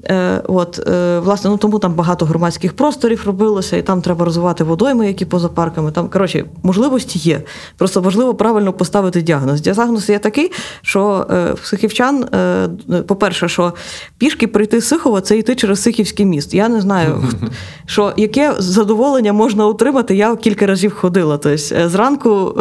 [0.05, 4.65] Е, От, е, власне, ну тому там багато громадських просторів робилося, і там треба розвивати
[4.65, 5.93] водойми, які поза парками.
[5.93, 7.43] Там, коротше, можливості є.
[7.77, 9.61] Просто важливо правильно поставити діагноз.
[9.61, 12.25] Діагноз є такий, що е, в Сихівчан,
[13.07, 13.73] по-перше, що
[14.19, 16.55] пішки прийти з Сихова це йти через Сихівський міст.
[16.55, 17.23] Я не знаю,
[17.87, 20.17] що яке задоволення можна отримати.
[20.17, 21.39] Я кілька разів ходила.
[21.39, 22.55] Тобто, зранку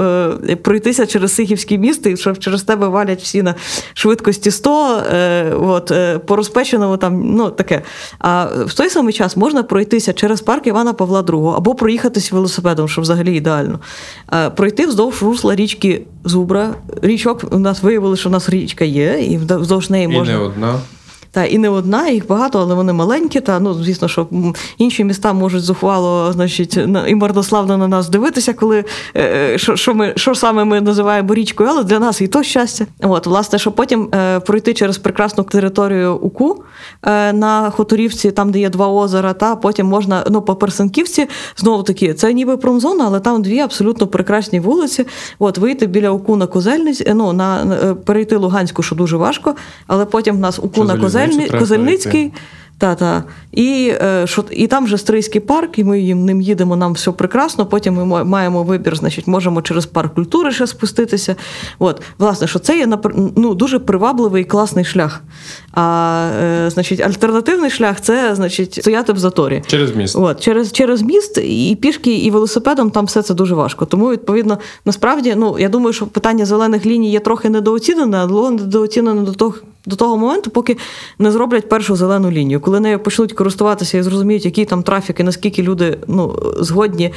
[0.63, 3.55] пройтися через Сихівський міст, і що через тебе валять всі на
[3.93, 5.91] швидкості 100, е, от,
[6.25, 7.81] по розпеченому там, ну таке.
[8.19, 12.87] А в той самий час можна пройтися через парк Івана Павла II або проїхатись велосипедом,
[12.87, 13.79] що взагалі ідеально.
[14.27, 16.75] А, пройти вздовж русла річки Зубра.
[17.01, 20.33] Річок у нас виявили, що у нас річка є, і вздовж неї можна.
[20.33, 20.79] І не одна.
[21.31, 23.39] Та і не одна, їх багато, але вони маленькі.
[23.41, 24.27] Та ну звісно, що
[24.77, 28.85] інші міста можуть зухвало, значить, на- і марнославно на нас дивитися, коли е,
[29.53, 32.85] е, що, що ми що саме ми називаємо річкою, але для нас і то щастя.
[33.03, 36.63] От, власне, що потім е, пройти через прекрасну територію УКУ
[37.03, 41.83] е, на Хуторівці, там де є два озера, та потім можна ну по Персенківці знову
[41.83, 45.05] таки, це ніби промзона, але там дві абсолютно прекрасні вулиці.
[45.39, 47.57] От вийти біля УКУ на Козельниць, е, ну на
[48.05, 49.55] перейти Луганську, що дуже важко,
[49.87, 52.31] але потім в нас УКУ на залізницю Козельні, Козельницький.
[52.79, 53.23] Та, та.
[53.51, 57.11] І, е, що, і там вже Стрийський парк, і ми їм ним їдемо, нам все
[57.11, 57.65] прекрасно.
[57.65, 61.35] Потім ми маємо вибір, значить, можемо через парк культури ще спуститися.
[61.79, 62.87] От, власне, що це є
[63.35, 65.21] ну, дуже привабливий і класний шлях.
[65.73, 69.63] А е, значить, альтернативний шлях це значить, стояти в заторі.
[69.67, 70.15] Через міст.
[70.15, 73.85] От, через, через міст і пішки, і велосипедом там все це дуже важко.
[73.85, 79.21] Тому, відповідно, насправді, ну я думаю, що питання зелених ліній є трохи недооцінене, але недооцінене
[79.21, 79.55] до того.
[79.87, 80.77] До того моменту, поки
[81.19, 85.23] не зроблять першу зелену лінію, коли нею почнуть користуватися і зрозуміють, який там трафік і
[85.23, 87.13] наскільки люди ну, згодні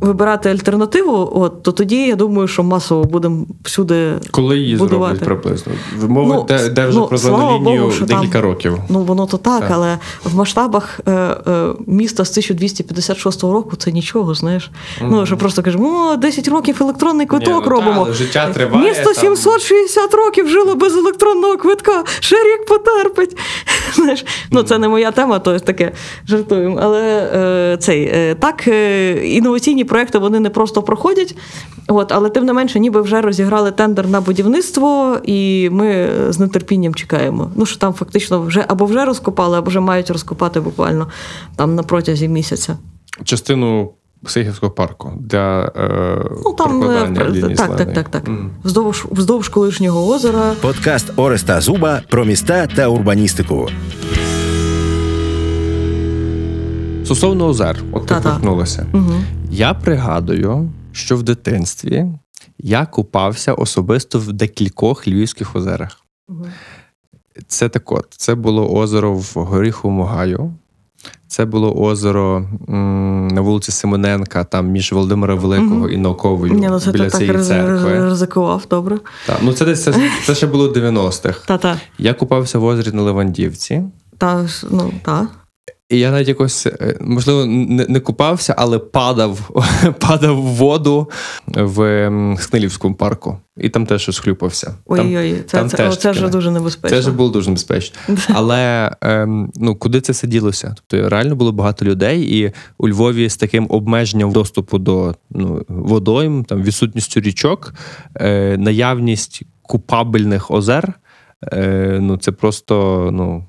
[0.00, 5.18] вибирати альтернативу, от, то тоді я думаю, що масово будемо всюди Коли її будувати.
[5.24, 5.72] зроблять приблизно?
[6.08, 8.78] Мова Ну, де, де вже ну, про зелену лінію Богу, декілька там- років.
[8.88, 9.70] Ну, воно то так, Так.
[9.74, 14.70] але в масштабах е, е, міста з 1256 року це нічого, знаєш.
[15.02, 18.02] Ну, що просто кажемо, о, 10 років електронний квиток ну, робимо.
[18.06, 19.14] але життя триває, Місто там.
[19.14, 23.36] 760 років жило без електронного квитка, ще рік потерпить.
[23.94, 25.92] Знаєш, ну, це не моя тема, то таке
[26.28, 26.78] жартуємо.
[26.82, 31.36] Але е, цей, е, так, е, інноваційні проекти вони не просто проходять.
[31.88, 36.94] От, але тим не менше, ніби вже розіграли тендер на будівництво, і ми з нетерпінням
[36.94, 37.50] чекаємо.
[37.56, 41.08] Ну що там фактично вже або вже розкопали, або вже мають розкопати буквально
[41.56, 42.76] там на протязі місяця.
[43.24, 43.90] Частину
[44.26, 48.28] Сихівського парку для е, Ну там е, прокладання лінії так, так, так, так.
[48.28, 48.50] Мгм.
[48.64, 50.52] Вздовж вздовж колишнього озера.
[50.60, 53.68] Подкаст Ореста Зуба про міста та урбаністику.
[57.14, 58.86] Стосовно озер, от ти торкнулася.
[58.94, 59.12] Угу.
[59.50, 62.06] Я пригадую, що в дитинстві
[62.58, 66.00] я купався особисто в декількох львівських озерах.
[67.48, 70.52] Це так от, це було озеро в Горіховому гаю.
[71.28, 76.80] Це було озеро м, на вулиці Симоненка, там між Володимира Великого і Науковою Ні, ну
[76.80, 78.04] це біля ти так цієї роз- церкви.
[78.04, 78.98] ризикував, добре.
[79.26, 81.46] Так, ну це десь це, це ще було в 90-х.
[81.46, 81.80] Та-та.
[81.98, 83.82] Я купався в озері на Левандівці.
[84.18, 85.28] Та, ну, та.
[85.90, 89.50] І я навіть якось, е, можливо, не, не купався, але падав,
[89.98, 91.10] падав в воду
[91.46, 93.38] в Снилівському парку.
[93.56, 94.74] І там теж щось хлюпався.
[94.86, 96.96] Ой-ой, це, там це, теж це вже дуже небезпечно.
[96.96, 97.96] Це вже було дуже небезпечно.
[98.28, 100.74] Але ем, ну, куди це все ділося?
[100.76, 106.44] Тобто реально було багато людей, і у Львові з таким обмеженням доступу до ну, водойм,
[106.44, 107.74] там, відсутністю річок,
[108.14, 110.92] е, наявність купабельних озер.
[111.52, 113.44] Е, ну, це просто ну,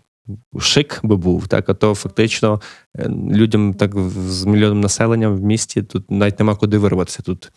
[0.59, 1.47] шик би був.
[1.47, 1.69] Так?
[1.69, 2.61] А то фактично
[2.97, 3.91] е, людям так
[4.27, 7.23] з мільйоном населення в місті тут навіть нема куди вирватися.
[7.23, 7.51] Тут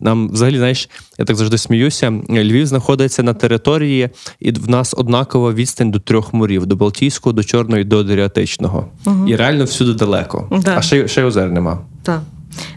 [0.00, 2.10] нам взагалі, знаєш, я так завжди сміюся.
[2.30, 7.44] Львів знаходиться на території, і в нас однакова відстань до трьох морів: до Балтійського, до
[7.44, 8.88] Чорного і до Адріатичного.
[9.28, 10.60] І реально всюди далеко.
[10.64, 10.76] Да.
[10.76, 11.78] А ще, ще й озер нема.
[12.02, 12.22] Так.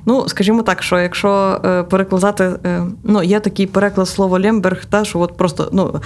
[0.06, 5.06] Ну, скажімо так, що якщо е, перекладати, е, ну, є такий переклад слова Лемберг, та,
[5.06, 6.02] що от просто, ну,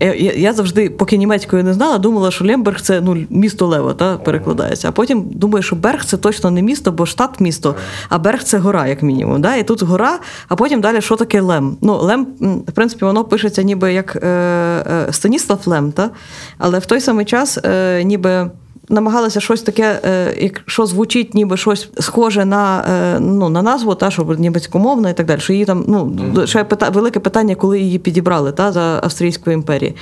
[0.00, 3.92] е, я, я завжди, поки німецькою не знала, думала, що Лемберг це ну, місто Лева,
[3.92, 4.88] та, перекладається.
[4.88, 7.74] А потім думаю, що Берг це точно не місто, бо штат місто,
[8.08, 9.42] а Берг це гора, як мінімум.
[9.42, 9.56] Да?
[9.56, 11.76] І тут гора, а потім далі що таке Лем?
[11.80, 12.26] Ну, Лем,
[12.68, 16.10] в принципі, воно пишеться ніби як е, е, Станіслав Лем, та?
[16.58, 18.50] але в той самий час е, ніби
[18.88, 23.94] намагалася щось таке, е, як- що звучить, ніби щось схоже на, е, ну, на назву,
[23.94, 25.40] та, що німецькомовна і так далі.
[25.40, 29.96] Що її там, ну, ще пита, велике питання, коли її підібрали та, за Австрійської імперії.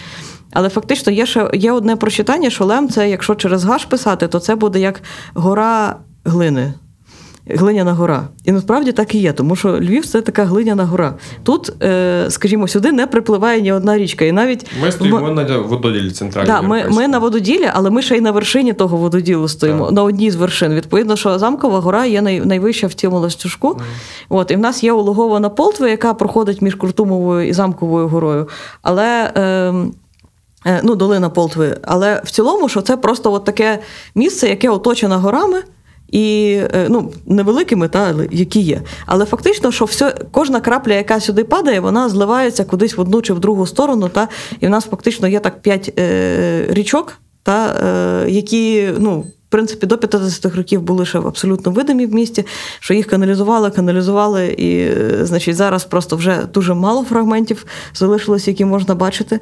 [0.52, 4.40] Але фактично є ще є одне прочитання, що лем це, якщо через гаш писати, то
[4.40, 5.02] це буде як
[5.34, 6.74] гора глини.
[7.56, 8.28] Глиняна гора.
[8.44, 11.14] І насправді так і є, тому що Львів це така глиняна гора.
[11.42, 14.24] Тут, е, скажімо, сюди не припливає ні одна річка.
[14.24, 16.46] І навіть Ми стоїмо М- на водолілі центральній.
[16.46, 19.94] Да, ми, ми на вододілі, але ми ще й на вершині того вододілу стоїмо, Так.
[19.94, 20.74] на одній з вершин.
[20.74, 23.80] Відповідно, що замкова гора є най, найвища в цьому ластюжку.
[24.28, 28.48] От, і в нас є улогована Полтва, яка проходить між Куртумовою і Замковою горою.
[28.82, 29.32] Але.
[29.34, 29.92] ем,
[30.66, 31.76] е, Ну, долина Полтви.
[31.82, 33.78] Але в цілому, що це просто от таке
[34.14, 35.56] місце, яке оточено горами,
[36.10, 38.82] і е, ну, невеликими, та, які є.
[39.06, 43.32] Але фактично, що все, кожна крапля, яка сюди падає, вона зливається кудись в одну чи
[43.32, 44.08] в другу сторону.
[44.08, 44.28] Та,
[44.60, 49.24] і в нас фактично є так п'ять е, річок, та, е, які, ну.
[49.48, 52.46] В принципі, до 50-х років були ще абсолютно видимі в місті,
[52.80, 58.64] що їх каналізували, каналізували, і е, значить, зараз просто вже дуже мало фрагментів залишилось, які
[58.64, 59.40] можна бачити.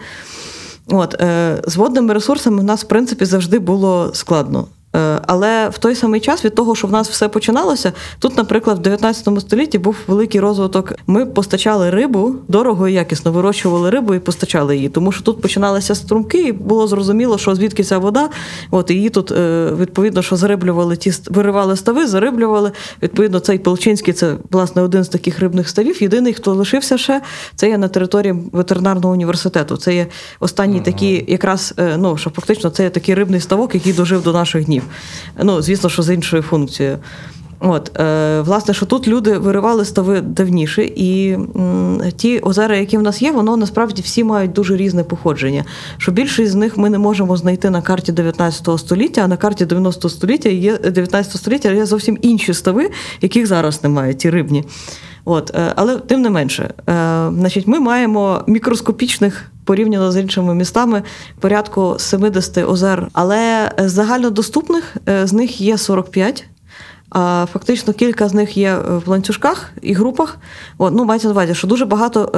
[0.87, 4.66] От, е, з водними ресурсами в нас, в принципі, завжди було складно.
[4.98, 8.78] Е, Але в той самий час від того, що в нас все починалося, тут, наприклад,
[8.78, 10.92] в 19 столітті був великий розвиток.
[11.06, 14.88] Ми постачали рибу дорого і якісно вирощували рибу і постачали її.
[14.88, 18.28] Тому що тут починалися струмки, і було зрозуміло, що звідки ця вода.
[18.70, 22.72] От її тут е, відповідно, що зариблювали ті виривали стави, зариблювали.
[23.02, 26.02] Відповідно, цей Пелчинський це власне один з таких рибних ставів.
[26.02, 27.22] Єдиний, хто лишився ще,
[27.56, 29.76] це є на території ветеринарного університету.
[29.76, 30.06] Це є
[30.40, 34.32] останній такий, якраз е, ну що фактично це є такий рибний ставок, який дожив до
[34.32, 34.82] наших днів.
[35.42, 36.98] Ну, звісно, що з іншою функцією.
[37.61, 43.03] От, е, власне, що тут люди виривали стави давніше, і м, ті озера, які в
[43.03, 45.64] нас є, воно насправді всі мають дуже різне походження.
[45.98, 49.64] Що більшість з них ми не можемо знайти на карті 19 століття, а на карті
[49.66, 54.64] 90 століття є 19 століття є зовсім інші стави, яких зараз немає, ті рибні.
[55.24, 56.72] От, е, але тим не менше, е,
[57.35, 61.02] значить, ми маємо мікроскопічних порівняно з іншими містами
[61.40, 66.44] порядку 70 озер, але з загальнодоступних е, з них є 45.
[67.11, 70.38] А фактично кілька з них є е, в ланцюжках і групах.
[70.79, 72.33] Ну, мається на увазі, що дуже багато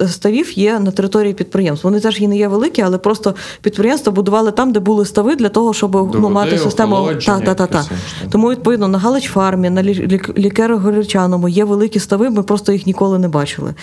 [0.00, 1.86] е, ставів є на території підприємств.
[1.86, 5.48] Вони теж і не є великі, але просто підприємства будували там, де були стави, для
[5.48, 6.96] того, щоб ну, мати систему.
[7.26, 7.84] Та, та, та, та.
[8.30, 13.18] Тому, відповідно, на Галич-фармі, на лі- лік- лікеро-горячаному є великі стави, ми просто їх ніколи
[13.18, 13.74] не бачили.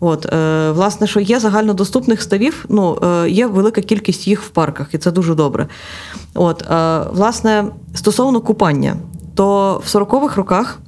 [0.00, 4.86] От, е, власне, що є загальнодоступних ставів, ну, е, є велика кількість їх в парках,
[4.92, 5.66] і це дуже добре.
[6.34, 8.96] От, е, власне, стосовно купання,
[9.40, 10.78] то в 40-х роках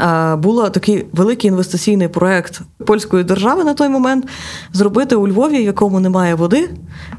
[0.00, 4.24] е, був такий великий інвестиційний проект польської держави на той момент
[4.72, 6.70] зробити у Львові, в якому немає води,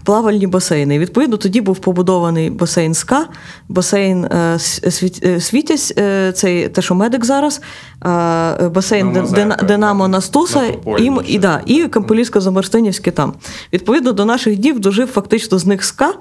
[0.04, 0.96] плавальні басейни.
[0.96, 3.28] І, Відповідно, тоді був побудований басейн СКА,
[3.70, 7.62] басейн е, Світ- е, Світязь, е, цей те, що медик зараз,
[8.06, 10.64] е, басейн Дина- Динамо Настуса
[11.00, 13.34] і, і, да, і Камполівсько Замарстинівське там.
[13.74, 16.14] Відповідно, до наших днів дожив фактично з них СКА.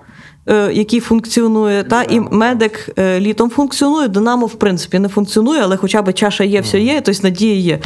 [0.49, 4.09] Е, Який функціонує, та і медик е, літом функціонує.
[4.09, 7.79] Динамо, в принципі, не функціонує, але хоча б чаша є, все є, тобто надія є.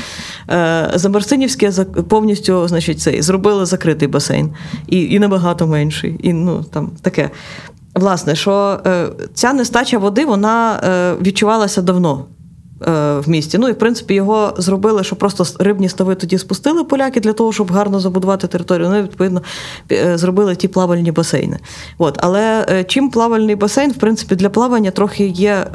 [0.94, 1.70] Замерсинівське
[2.08, 4.54] повністю, значить, цей зробили закритий басейн
[4.86, 6.16] і, і набагато менший.
[6.22, 7.30] І ну там таке.
[7.94, 12.39] Власне, що е, ця нестача води вона е, відчувалася давно е,
[12.86, 13.58] в місті.
[13.58, 17.52] Ну і в принципі його зробили, що просто рибні стави тоді спустили поляки для того,
[17.52, 18.88] щоб гарно забудувати територію.
[18.88, 19.42] Ну, і, відповідно,
[19.92, 21.58] е, зробили ті плавальні басейни.
[21.98, 22.18] От.
[22.20, 25.66] Але е, чим плавальний басейн, в принципі, для плавання трохи є.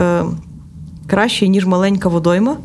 [1.07, 2.57] Кращий, ніж маленька водойма,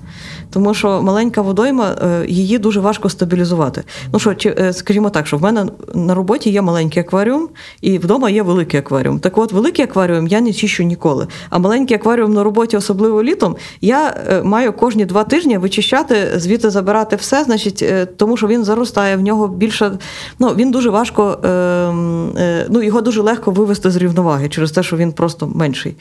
[0.50, 3.82] тому що маленька водойма е, її дуже важко стабілізувати.
[4.12, 7.48] Ну що, чи, е, скажімо так, що в мене на роботі є маленький акваріум,
[7.80, 9.18] і вдома є великий акваріум.
[9.18, 11.26] Так от, великий акваріум я не чищу ніколи.
[11.50, 16.70] А маленький акваріум на роботі, особливо літом, я е, маю кожні два тижні вичищати, звідти
[16.70, 17.84] забирати все, значить,
[18.16, 19.92] тому що він заростає, в нього більше.
[20.38, 21.38] Ну, він дуже важко,
[22.68, 25.96] ну, його дуже легко вивести з рівноваги через те, що він просто менший.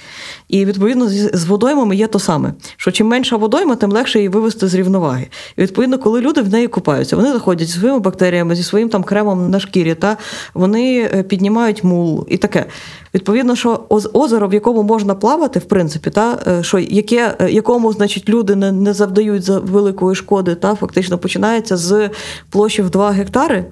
[0.47, 2.29] І відповідно з водоймами є то саме,
[2.78, 5.28] що чим менша водойма, тим легше її вивести з рівноваги.
[5.58, 9.04] І відповідно, коли люди в неї купаються, вони заходять зі своїми бактеріями, зі своїм там
[9.04, 10.18] кремом на шкірі, та
[10.54, 12.65] вони е, піднімають мул і таке.
[13.13, 17.93] Відповідно, що озеро, в якому можна плавати, в принципі, та е, що яке, е, якому,
[17.93, 22.10] значить, люди не, не завдають за великої шкоди, та фактично починається з
[22.50, 23.65] площі в 2 гектари.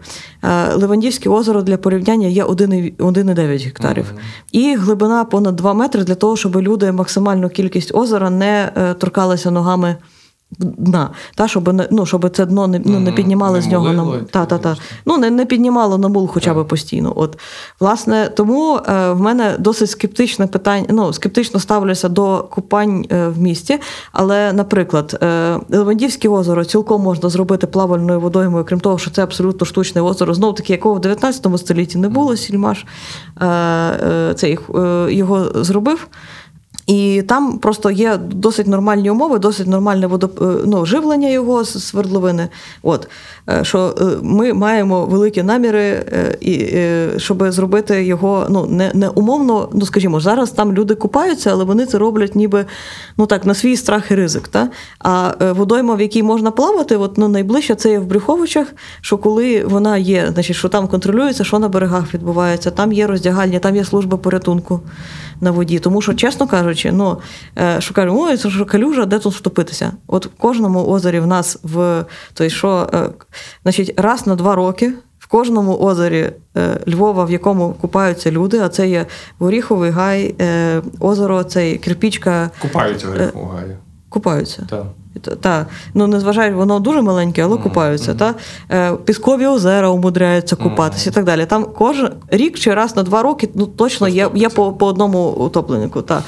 [0.43, 4.13] Е, Левандівське озеро для порівняння є 1,9 1,9 гектарів.
[4.51, 9.95] І глибина понад 2 метри для того, щоб люди максимальну кількість озера не торкалися ногами.
[10.59, 13.93] Дна, та, щоб, не- ну, щоб це дно не, ну, не піднімали Не з нього
[13.93, 14.75] на та, та, та.
[15.05, 17.13] Ну, не, не піднімало на мул хоча б постійно.
[17.15, 17.39] От,
[17.79, 23.39] власне, тому е, в мене досить скептичне питання, ну, скептично ставлюся до купань е, в
[23.39, 23.79] місті.
[24.11, 29.65] Але, наприклад, е, Левандівське озеро цілком можна зробити плавальною водоймою, крім того, що це абсолютно
[29.65, 32.85] штучне озеро, знов таки, якого в 19 столітті не було, Сільмаш
[33.41, 36.07] е, е, цей, е, його зробив.
[36.87, 40.41] І там просто є досить нормальні умови, досить нормальне водоп...
[40.41, 42.47] Е, ну, живлення його з свердловини.
[42.83, 43.07] От
[43.49, 46.05] е, що е, ми маємо великі наміри,
[46.41, 46.77] і
[47.17, 49.69] щоб зробити його ну не не умовно.
[49.73, 52.65] Ну скажімо, зараз там люди купаються, але вони це роблять, ніби
[53.17, 54.47] ну так на свій страх і ризик.
[54.47, 54.69] Та?
[54.99, 58.67] А водойма, в якій можна плавати, от ну найближче це є в Брюховичах.
[59.01, 63.59] Що коли вона є, значить, що там контролюється, що на берегах відбувається, там є роздягальня,
[63.59, 64.81] там є служба порятунку
[65.41, 65.79] на воді.
[65.79, 67.17] Тому що, чесно кажучи, ну
[67.59, 69.91] е, що кажемо, ой, це ж калюжа, де тут втопитися?
[70.07, 73.09] От в кожному озері в нас в той, що е,
[73.63, 74.93] значить, раз на два роки.
[75.19, 79.05] В кожному озері е, Львова, в якому купаються люди, а це є
[79.39, 80.35] Горіховий гай,
[80.99, 82.49] озеро, це Кирпічка.
[82.61, 83.77] Купаються в Горіховому гаї.
[84.09, 84.67] Купаються.
[84.69, 84.85] Так.
[85.19, 87.63] Та, ну незважаючи, воно дуже маленьке, але mm-hmm.
[87.63, 88.13] купаються.
[88.13, 88.35] Та?
[88.71, 91.13] Е, Піскові озера умудряються купатися mm-hmm.
[91.13, 91.45] і так далі.
[91.45, 95.29] Там кожен рік чи раз на два роки ну, точно є є по по одному
[95.29, 96.01] утопленнику.
[96.01, 96.23] Та.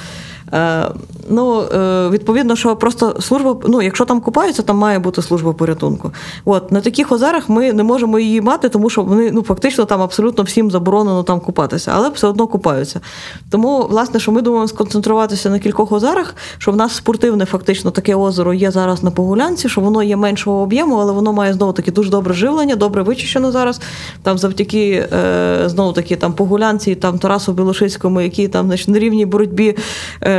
[0.54, 0.88] Е,
[1.28, 6.12] ну, е, Відповідно, що просто служба, ну, якщо там купаються, там має бути служба порятунку.
[6.44, 10.02] От, На таких озерах ми не можемо її мати, тому що вони ну, фактично там
[10.02, 13.00] абсолютно всім заборонено там купатися, але все одно купаються.
[13.50, 18.14] Тому, власне, що ми думаємо сконцентруватися на кількох озерах, що в нас спортивне фактично таке
[18.14, 21.92] озеро є зараз на Погулянці, що воно є меншого об'єму, але воно має знову таки
[21.92, 23.80] дуже добре живлення, добре вичищено зараз.
[24.22, 29.26] Там завдяки е, знову таки там Погулянці, там Тарасу Білошицькому, які там значить, на рівній
[29.26, 29.76] боротьбі.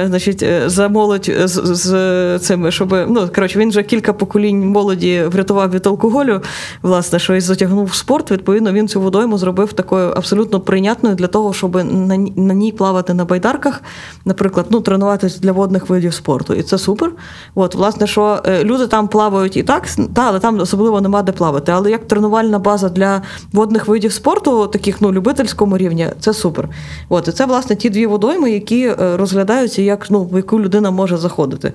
[0.08, 5.72] Значить, за молодь з, з цими, щоб ну коротше, він вже кілька поколінь молоді врятував
[5.72, 6.42] від алкоголю,
[6.82, 8.32] власне, що і затягнув спорт.
[8.32, 13.14] Відповідно, він цю водойму зробив такою абсолютно прийнятною для того, щоб на, на ній плавати
[13.14, 13.84] на байдарках,
[14.26, 16.54] наприклад, ну тренуватись для водних видів спорту.
[16.54, 17.12] І це супер.
[17.56, 21.32] От, власне, що е, люди там плавають і так, та, але там особливо нема де
[21.32, 21.72] плавати.
[21.72, 23.22] Але як тренувальна база для
[23.54, 26.70] водних видів спорту, таких ну любительському рівні, це супер.
[27.10, 30.92] От і це власне ті дві водойми, які е, розглядаються як ну в яку людина
[30.92, 31.74] може заходити.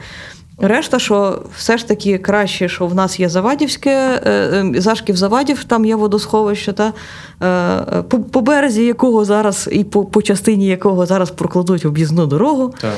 [0.59, 5.65] Решта, що все ж таки краще, що в нас є Завадівське, е, е, Зашків Завадів,
[5.65, 6.93] там є водосховище, та,
[7.43, 12.75] е, по, по березі якого зараз і по по частині якого зараз прокладуть об'їзну дорогу.
[12.81, 12.93] Так.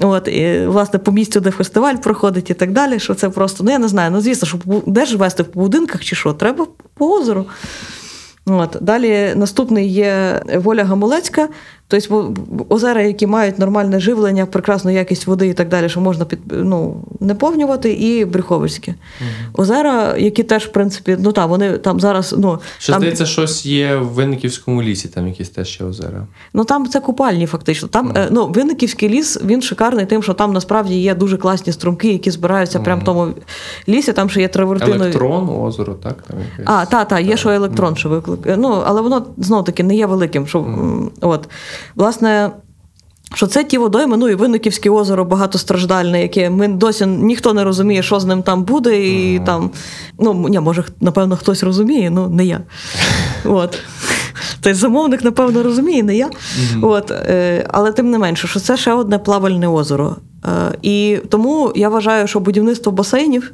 [0.00, 2.98] От, і, Власне, по місцю, де фестиваль проходить і так далі.
[2.98, 6.04] Що це просто, ну я не знаю, ну звісно, що де ж вести в будинках
[6.04, 7.46] чи що, треба по озеру.
[8.46, 8.76] От.
[8.80, 11.48] Далі наступний є Воля Гамулецька,
[11.88, 12.34] Тобто
[12.68, 17.04] озера, які мають нормальне живлення, прекрасну якість води і так далі, що можна під ну,
[17.20, 18.94] наповнювати, і Брюховицьке.
[19.20, 19.62] Угу.
[19.62, 22.34] Озера, які теж, в принципі, ну так, вони там зараз.
[22.38, 22.58] ну...
[22.78, 23.00] Що там...
[23.00, 26.26] здається, щось є в Винниківському лісі, там якісь теж ще озера.
[26.54, 27.88] Ну там це купальні, фактично.
[27.88, 28.26] Там угу.
[28.30, 32.78] ну, Винниківський ліс він шикарний, тим, що там насправді є дуже класні струмки, які збираються
[32.78, 32.84] угу.
[32.84, 33.28] прямо в тому
[33.88, 35.00] лісі, там ще є травертинові.
[35.00, 36.22] Електрон, озеро, так?
[36.22, 36.66] Там якесь...
[36.74, 38.40] А, так, так, є що електрон, що виклик.
[38.56, 40.46] Ну, але воно знову таки не є великим.
[40.46, 40.66] Що,
[41.20, 41.48] от.
[41.94, 42.50] Власне,
[43.34, 48.02] що це ті водойми, ну і Винниківське озеро багатостраждальне, яке ми досі ніхто не розуміє,
[48.02, 49.44] що з ним там буде, і mm.
[49.44, 49.70] там,
[50.18, 52.60] ну, ні, може, напевно, хтось розуміє, ну не я.
[53.44, 53.78] От.
[54.60, 56.26] Той замовник, напевно, розуміє, не я.
[56.26, 56.86] Mm-hmm.
[56.88, 60.16] От, е, Але тим не менше, що це ще одне плавальне озеро.
[60.44, 60.48] Е,
[60.82, 63.52] і тому я вважаю, що будівництво басейнів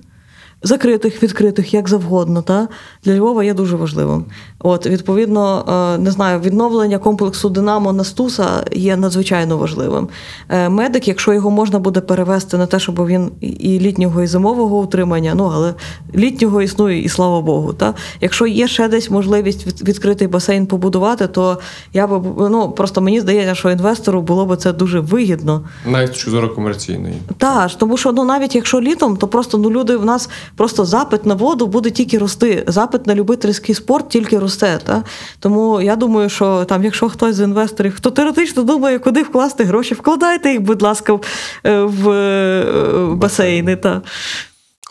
[0.62, 2.68] закритих, відкритих, як завгодно, та
[3.04, 4.24] для Львова є дуже важливим.
[4.58, 5.64] От, відповідно,
[5.96, 10.08] е, не знаю, відновлення комплексу Динамо Настуса є надзвичайно важливим.
[10.48, 14.78] Е, медик, якщо його можна буде перевести на те, щоб він і літнього, і зимового
[14.78, 15.74] утримання, ну але
[16.14, 17.72] літнього існує, і слава Богу.
[17.72, 21.58] Та якщо є ще десь можливість відкритий басейн побудувати, то
[21.92, 25.62] я би ну просто мені здається, що інвестору було б це дуже вигідно.
[25.86, 27.14] Навіть точки зору комерційної.
[27.38, 31.26] Так, тому що ну навіть якщо літом, то просто ну люди в нас просто запит
[31.26, 32.64] на воду буде тільки рости.
[32.66, 34.78] Запит на любительський спорт тільки росте.
[34.84, 35.04] Та?
[35.38, 39.94] Тому я думаю, що там, якщо хтось з інвесторів, хто теоретично думає, куди вкласти гроші,
[39.94, 41.20] вкладайте їх, будь ласка, в,
[41.64, 43.76] е, в е, басейни.
[43.76, 44.02] Та.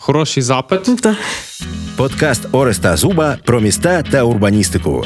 [0.00, 1.00] Хороший запит.
[1.02, 1.16] Та.
[1.96, 5.04] Подкаст Ореста Зуба про міста та урбаністику.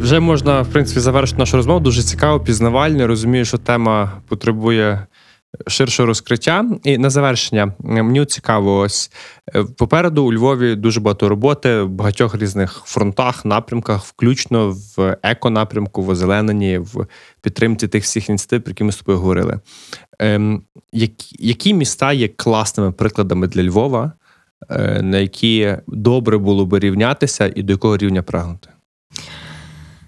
[0.00, 1.80] Вже можна, в принципі, завершити нашу розмову.
[1.80, 3.06] Дуже цікаво, пізнавально.
[3.06, 5.06] Розумію, що тема потребує
[5.66, 6.64] ширше розкриття.
[6.84, 9.12] І на завершення мені цікаво, ось
[9.54, 16.02] е, попереду у Львові дуже багато роботи в багатьох різних фронтах, напрямках, включно в еконапрямку,
[16.02, 17.06] в озелененні, в
[17.40, 19.60] підтримці тих всіх ініціатив, про які ми з тобою говорили.
[20.18, 20.62] Ем,
[21.38, 24.12] Які міста є класними прикладами для Львова,
[24.70, 28.68] е, на які добре було би рівнятися, і до якого рівня прагнути?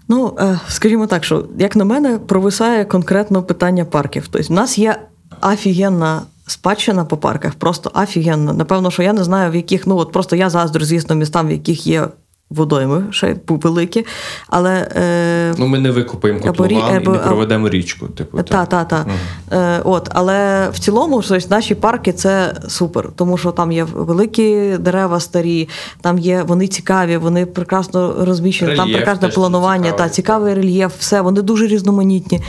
[0.09, 4.29] Ну, е, скажімо так, що як на мене, провисає конкретно питання парків.
[4.31, 4.97] Тобто, в нас є
[5.43, 8.53] офігенна спадщина по парках, просто офігенна.
[8.53, 11.51] Напевно, що я не знаю, в яких, ну от просто я заздрю, звісно, містам, в
[11.51, 12.09] яких є
[12.51, 14.07] водойми ще великі.
[14.49, 18.07] Але, е, Ну, ми не викупаємо Або котлован і не проведемо річку.
[18.07, 19.07] Типу, та, та, та.
[19.53, 24.77] Е, от, але в цілому, тобто, наші парки це супер, тому що там є великі
[24.79, 25.69] дерева старі,
[26.01, 30.09] там є вони цікаві, вони прекрасно розміщені, там Рельєф прекрасне планування, цікавий.
[30.09, 32.41] та цікавий рельєф, все, вони дуже різноманітні.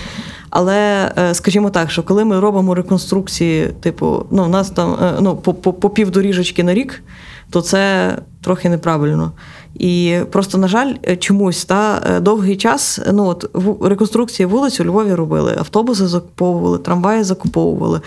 [0.58, 5.14] Але е, скажімо так, що коли ми робимо реконструкції, типу, ну, у нас там е,
[5.22, 7.03] ну, по, по, по півдоріжечки на рік,
[7.49, 9.32] то це трохи неправильно.
[9.74, 14.84] І просто, на жаль, е, чомусь та довгий час ну от в- реконструкції вулиць у
[14.86, 18.01] Львові робили, автобуси закуповували, трамваї закуповували.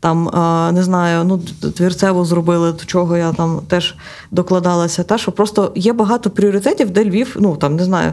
[0.00, 0.24] Там
[0.74, 3.94] не знаю, ну двірцеву зробили, до чого я там теж
[4.30, 5.02] докладалася.
[5.02, 8.12] Та що просто є багато пріоритетів, де Львів, ну там не знаю.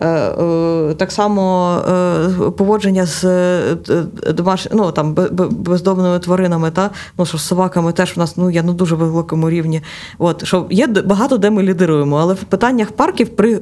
[0.00, 3.24] Е, е, Так само е, поводження з
[4.32, 4.68] домаш...
[4.72, 6.90] ну, там, бе- бе- бездомними тваринами, та?
[7.18, 9.82] ну, що з собаками теж в нас ну, є на дуже великому рівні.
[10.18, 13.60] От, що є багато де ми лідируємо, але в питаннях парків при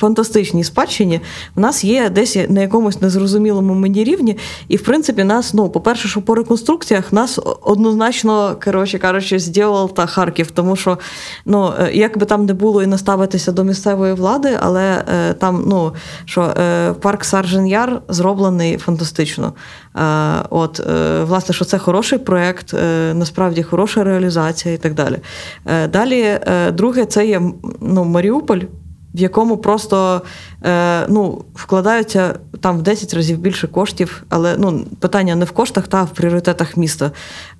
[0.00, 1.20] фантастичній спадщині
[1.54, 4.36] в нас є десь на якомусь незрозумілому мені рівні.
[4.68, 10.06] І, в принципі, нас, ну, по-перше, що по реконструкціях нас однозначно, коротше кажучи, зділав та
[10.06, 10.98] Харків, тому що
[11.44, 15.34] ну, е, як би там не було і не ставитися до місцевої влади, але е,
[15.34, 15.92] там, ну,
[16.24, 19.52] що е, парк Саржен Яр зроблений фантастично.
[19.96, 20.02] Е,
[20.50, 25.16] от, е, власне, що це хороший проєкт, е, насправді хороша реалізація і так далі.
[25.92, 26.38] Далі,
[26.72, 27.42] друге, це є
[27.80, 28.60] ну, Маріуполь
[29.14, 30.22] в якому просто
[30.64, 35.88] е, ну, вкладаються там в 10 разів більше коштів, але ну, питання не в коштах,
[35.88, 37.10] та в пріоритетах міста.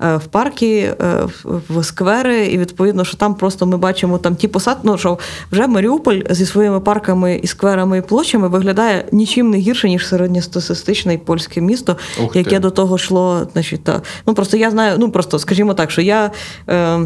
[0.03, 1.27] Е, в парки, е,
[1.69, 5.19] в, сквери, і відповідно, що там просто ми бачимо там ті посад, ну, що
[5.53, 11.19] вже Маріуполь зі своїми парками і скверами і площами виглядає нічим не гірше, ніж середньостатистичне
[11.19, 11.97] польське місто,
[12.35, 13.49] яке до того йшло.
[13.53, 14.03] Значить, та.
[14.27, 16.31] Ну, просто я знаю, ну просто скажімо так, що я.
[16.69, 17.01] Е,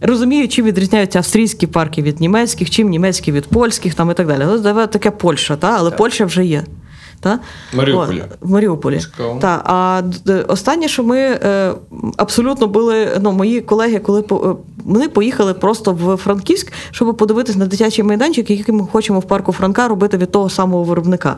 [0.00, 4.42] Розумію, чим відрізняються австрійські парки від німецьких, чим німецькі від польських там і так далі.
[4.46, 5.74] Ну, давай таке Польща, та?
[5.78, 6.64] але Польща вже є.
[7.20, 7.38] Та?
[7.74, 8.22] Маріуполі.
[8.30, 9.00] От, в Маріуполі.
[9.40, 10.02] Та, а
[10.48, 11.72] останнє, що ми е,
[12.16, 17.56] абсолютно були, ну, мої колеги, коли по- е, вони поїхали просто в Франківськ, щоб подивитись
[17.56, 21.36] на дитячий майданчик, який ми хочемо в парку Франка робити від того самого виробника.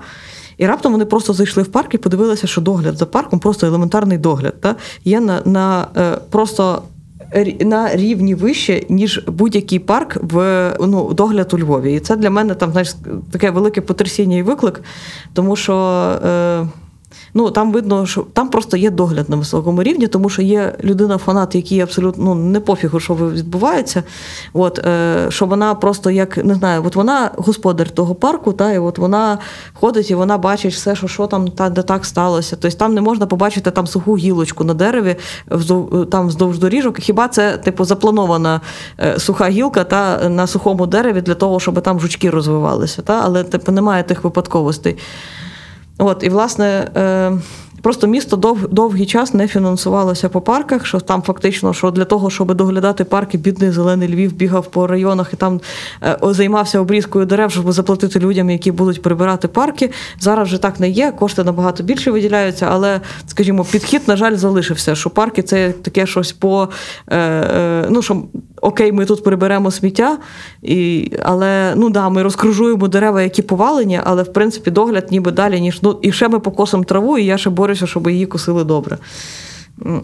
[0.57, 4.19] І раптом вони просто зайшли в парк і подивилися, що догляд за парком просто елементарний
[4.19, 4.61] догляд.
[4.61, 4.77] Та?
[5.05, 6.83] Є на, на е, просто
[7.61, 11.95] на рівні вище, ніж будь-який парк в ну, догляд у Львові.
[11.95, 12.95] І це для мене там знаєш,
[13.31, 14.83] таке велике потрясіння і виклик,
[15.35, 15.75] тому що.
[16.25, 16.67] Е,
[17.35, 21.55] Ну, там видно, що там просто є догляд на високому рівні, тому що є людина-фанат,
[21.55, 24.03] який абсолютно ну, не пофігу, що відбувається.
[24.53, 28.79] От, е, що вона просто як не знаю, от вона господар того парку, та, і
[28.79, 29.39] от вона
[29.75, 32.57] ходить і вона бачить все, що, що там та, де так сталося.
[32.61, 35.17] Тобто там не можна побачити там суху гілочку на дереві,
[35.51, 36.99] вздов- там вздовж доріжок.
[36.99, 38.61] Хіба це типу запланована
[39.01, 43.03] е, суха гілка та на сухому дереві для того, щоб там жучки розвивалися.
[43.03, 43.21] Та?
[43.25, 44.97] Але типу немає тих випадковостей.
[46.05, 47.33] От, і, власне, е,
[47.83, 52.31] просто місто дов, довгий час не фінансувалося по парках, що там фактично, що для того,
[52.31, 55.61] щоб доглядати парки, бідний зелений Львів бігав по районах і там
[56.03, 59.91] е, займався обрізкою дерев, щоб заплатити людям, які будуть прибирати парки.
[60.21, 64.95] Зараз вже так не є, кошти набагато більше виділяються, але, скажімо, підхід, на жаль, залишився,
[64.95, 66.69] що парки це таке щось по.
[67.11, 68.23] Е, ну, що
[68.63, 70.19] окей, ми тут приберемо сміття,
[70.63, 75.61] і, але ну да, ми розкружуємо дерева, які повалені, але в принципі догляд ніби далі,
[75.61, 78.99] ніж ну і ще ми покосимо траву, і я ще борюся, щоб її косили добре.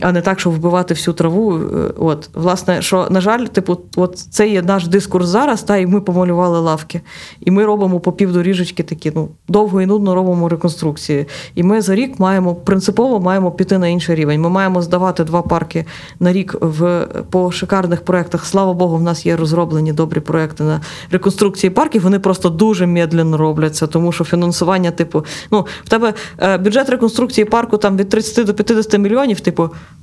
[0.00, 1.58] А не так, щоб вбивати всю траву.
[1.58, 5.86] Е, От, власне, що, на жаль, типу, от це є наш дискурс зараз, та і
[5.86, 7.00] ми помалювали лавки.
[7.40, 11.26] І ми робимо по півдоріжечки такі, ну, довго і нудно робимо реконструкції.
[11.54, 14.40] І ми за рік маємо принципово маємо піти на інший рівень.
[14.40, 15.84] Ми маємо здавати два парки
[16.20, 18.46] на рік в, по шикарних проєктах.
[18.46, 22.02] Слава Богу, в нас є розроблені добрі проекти на реконструкції парків.
[22.02, 27.44] Вони просто дуже медленно робляться, тому що фінансування, типу, ну, в тебе е, бюджет реконструкції
[27.44, 29.57] парку там від 30 до 50 мільйонів, типу,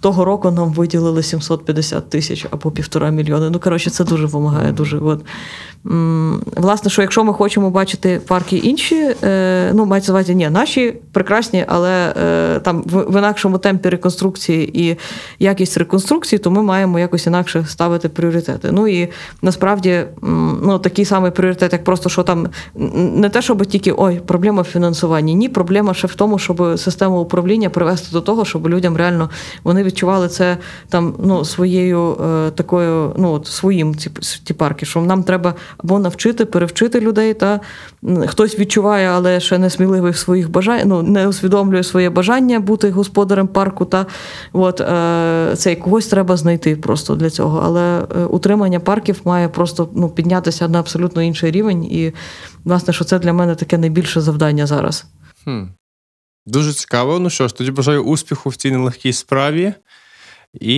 [0.06, 3.50] того року нам виділили 750 тисяч або півтора мільйони.
[3.50, 4.72] Ну, коротше, це дуже допомагає.
[4.72, 5.26] Дуже, от.
[6.56, 10.94] Власне, що якщо ми хочемо бачити парки інші, е, ну, мається на увазі, ні, наші
[11.12, 14.98] прекрасні, але е, там в інакшому темпі реконструкції і
[15.40, 18.72] якість реконструкції, то ми маємо якось інакше ставити пріоритети.
[18.72, 19.10] Ну і
[19.42, 20.04] насправді
[20.64, 22.48] ну, такий самий пріоритет, як просто що там
[22.96, 25.36] не те, щоб тільки ой, проблема в фінансуванні.
[25.36, 29.30] Ні, проблема ще в тому, щоб систему управління привести до того, щоб людям реально
[29.64, 30.58] вони відчували це
[30.90, 34.10] там ну, своєю е, такою, ну от своїм ці,
[34.44, 37.34] ті парки, що нам треба або навчити, перевчити людей.
[37.34, 37.60] Та
[38.28, 42.90] хтось відчуває, але ще не сміливий в своїх бажаннях, ну не усвідомлює своє бажання бути
[42.90, 43.86] господарем парку.
[43.86, 44.06] Та
[44.54, 47.62] от е, цей когось треба знайти просто для цього.
[47.64, 51.84] Але е, утримання парків має просто ну, піднятися на абсолютно інший рівень.
[51.84, 52.14] І
[52.64, 55.06] власне, що це для мене таке найбільше завдання зараз.
[55.44, 55.64] Хм.
[56.46, 57.20] Дуже цікаво.
[57.20, 59.74] Ну що ж, тоді бажаю успіху в цій нелегкій справі.
[60.62, 60.78] І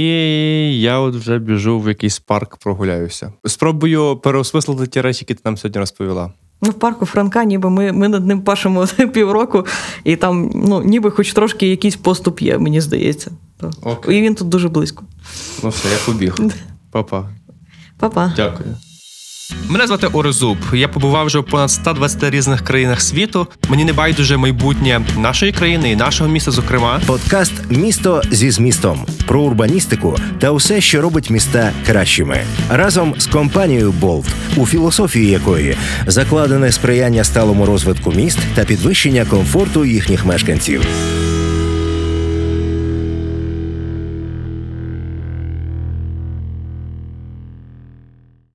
[0.81, 3.33] я от вже біжу в якийсь парк, прогуляюся.
[3.45, 6.31] Спробую переосмислити ті речі, які ти нам сьогодні розповіла.
[6.61, 9.65] Ну, в парку Франка, ніби ми, ми над ним пашемо півроку,
[10.03, 13.31] і там, ну, ніби хоч трошки якийсь поступ є, мені здається.
[13.81, 14.17] Окей.
[14.17, 15.03] І він тут дуже близько.
[15.63, 16.35] Ну все, я побіг.
[16.91, 17.29] Па-па.
[17.99, 18.33] Па-па.
[18.35, 18.75] Дякую.
[19.69, 20.57] Мене звати Орезуб.
[20.73, 23.47] Я побував вже в понад 120 різних країнах світу.
[23.69, 27.01] Мені не байдуже майбутнє нашої країни і нашого міста, зокрема.
[27.05, 32.37] Подкаст Місто зі змістом про урбаністику та усе, що робить міста кращими,
[32.69, 35.77] разом з компанією Болт, у філософії якої
[36.07, 40.87] закладене сприяння сталому розвитку міст та підвищення комфорту їхніх мешканців.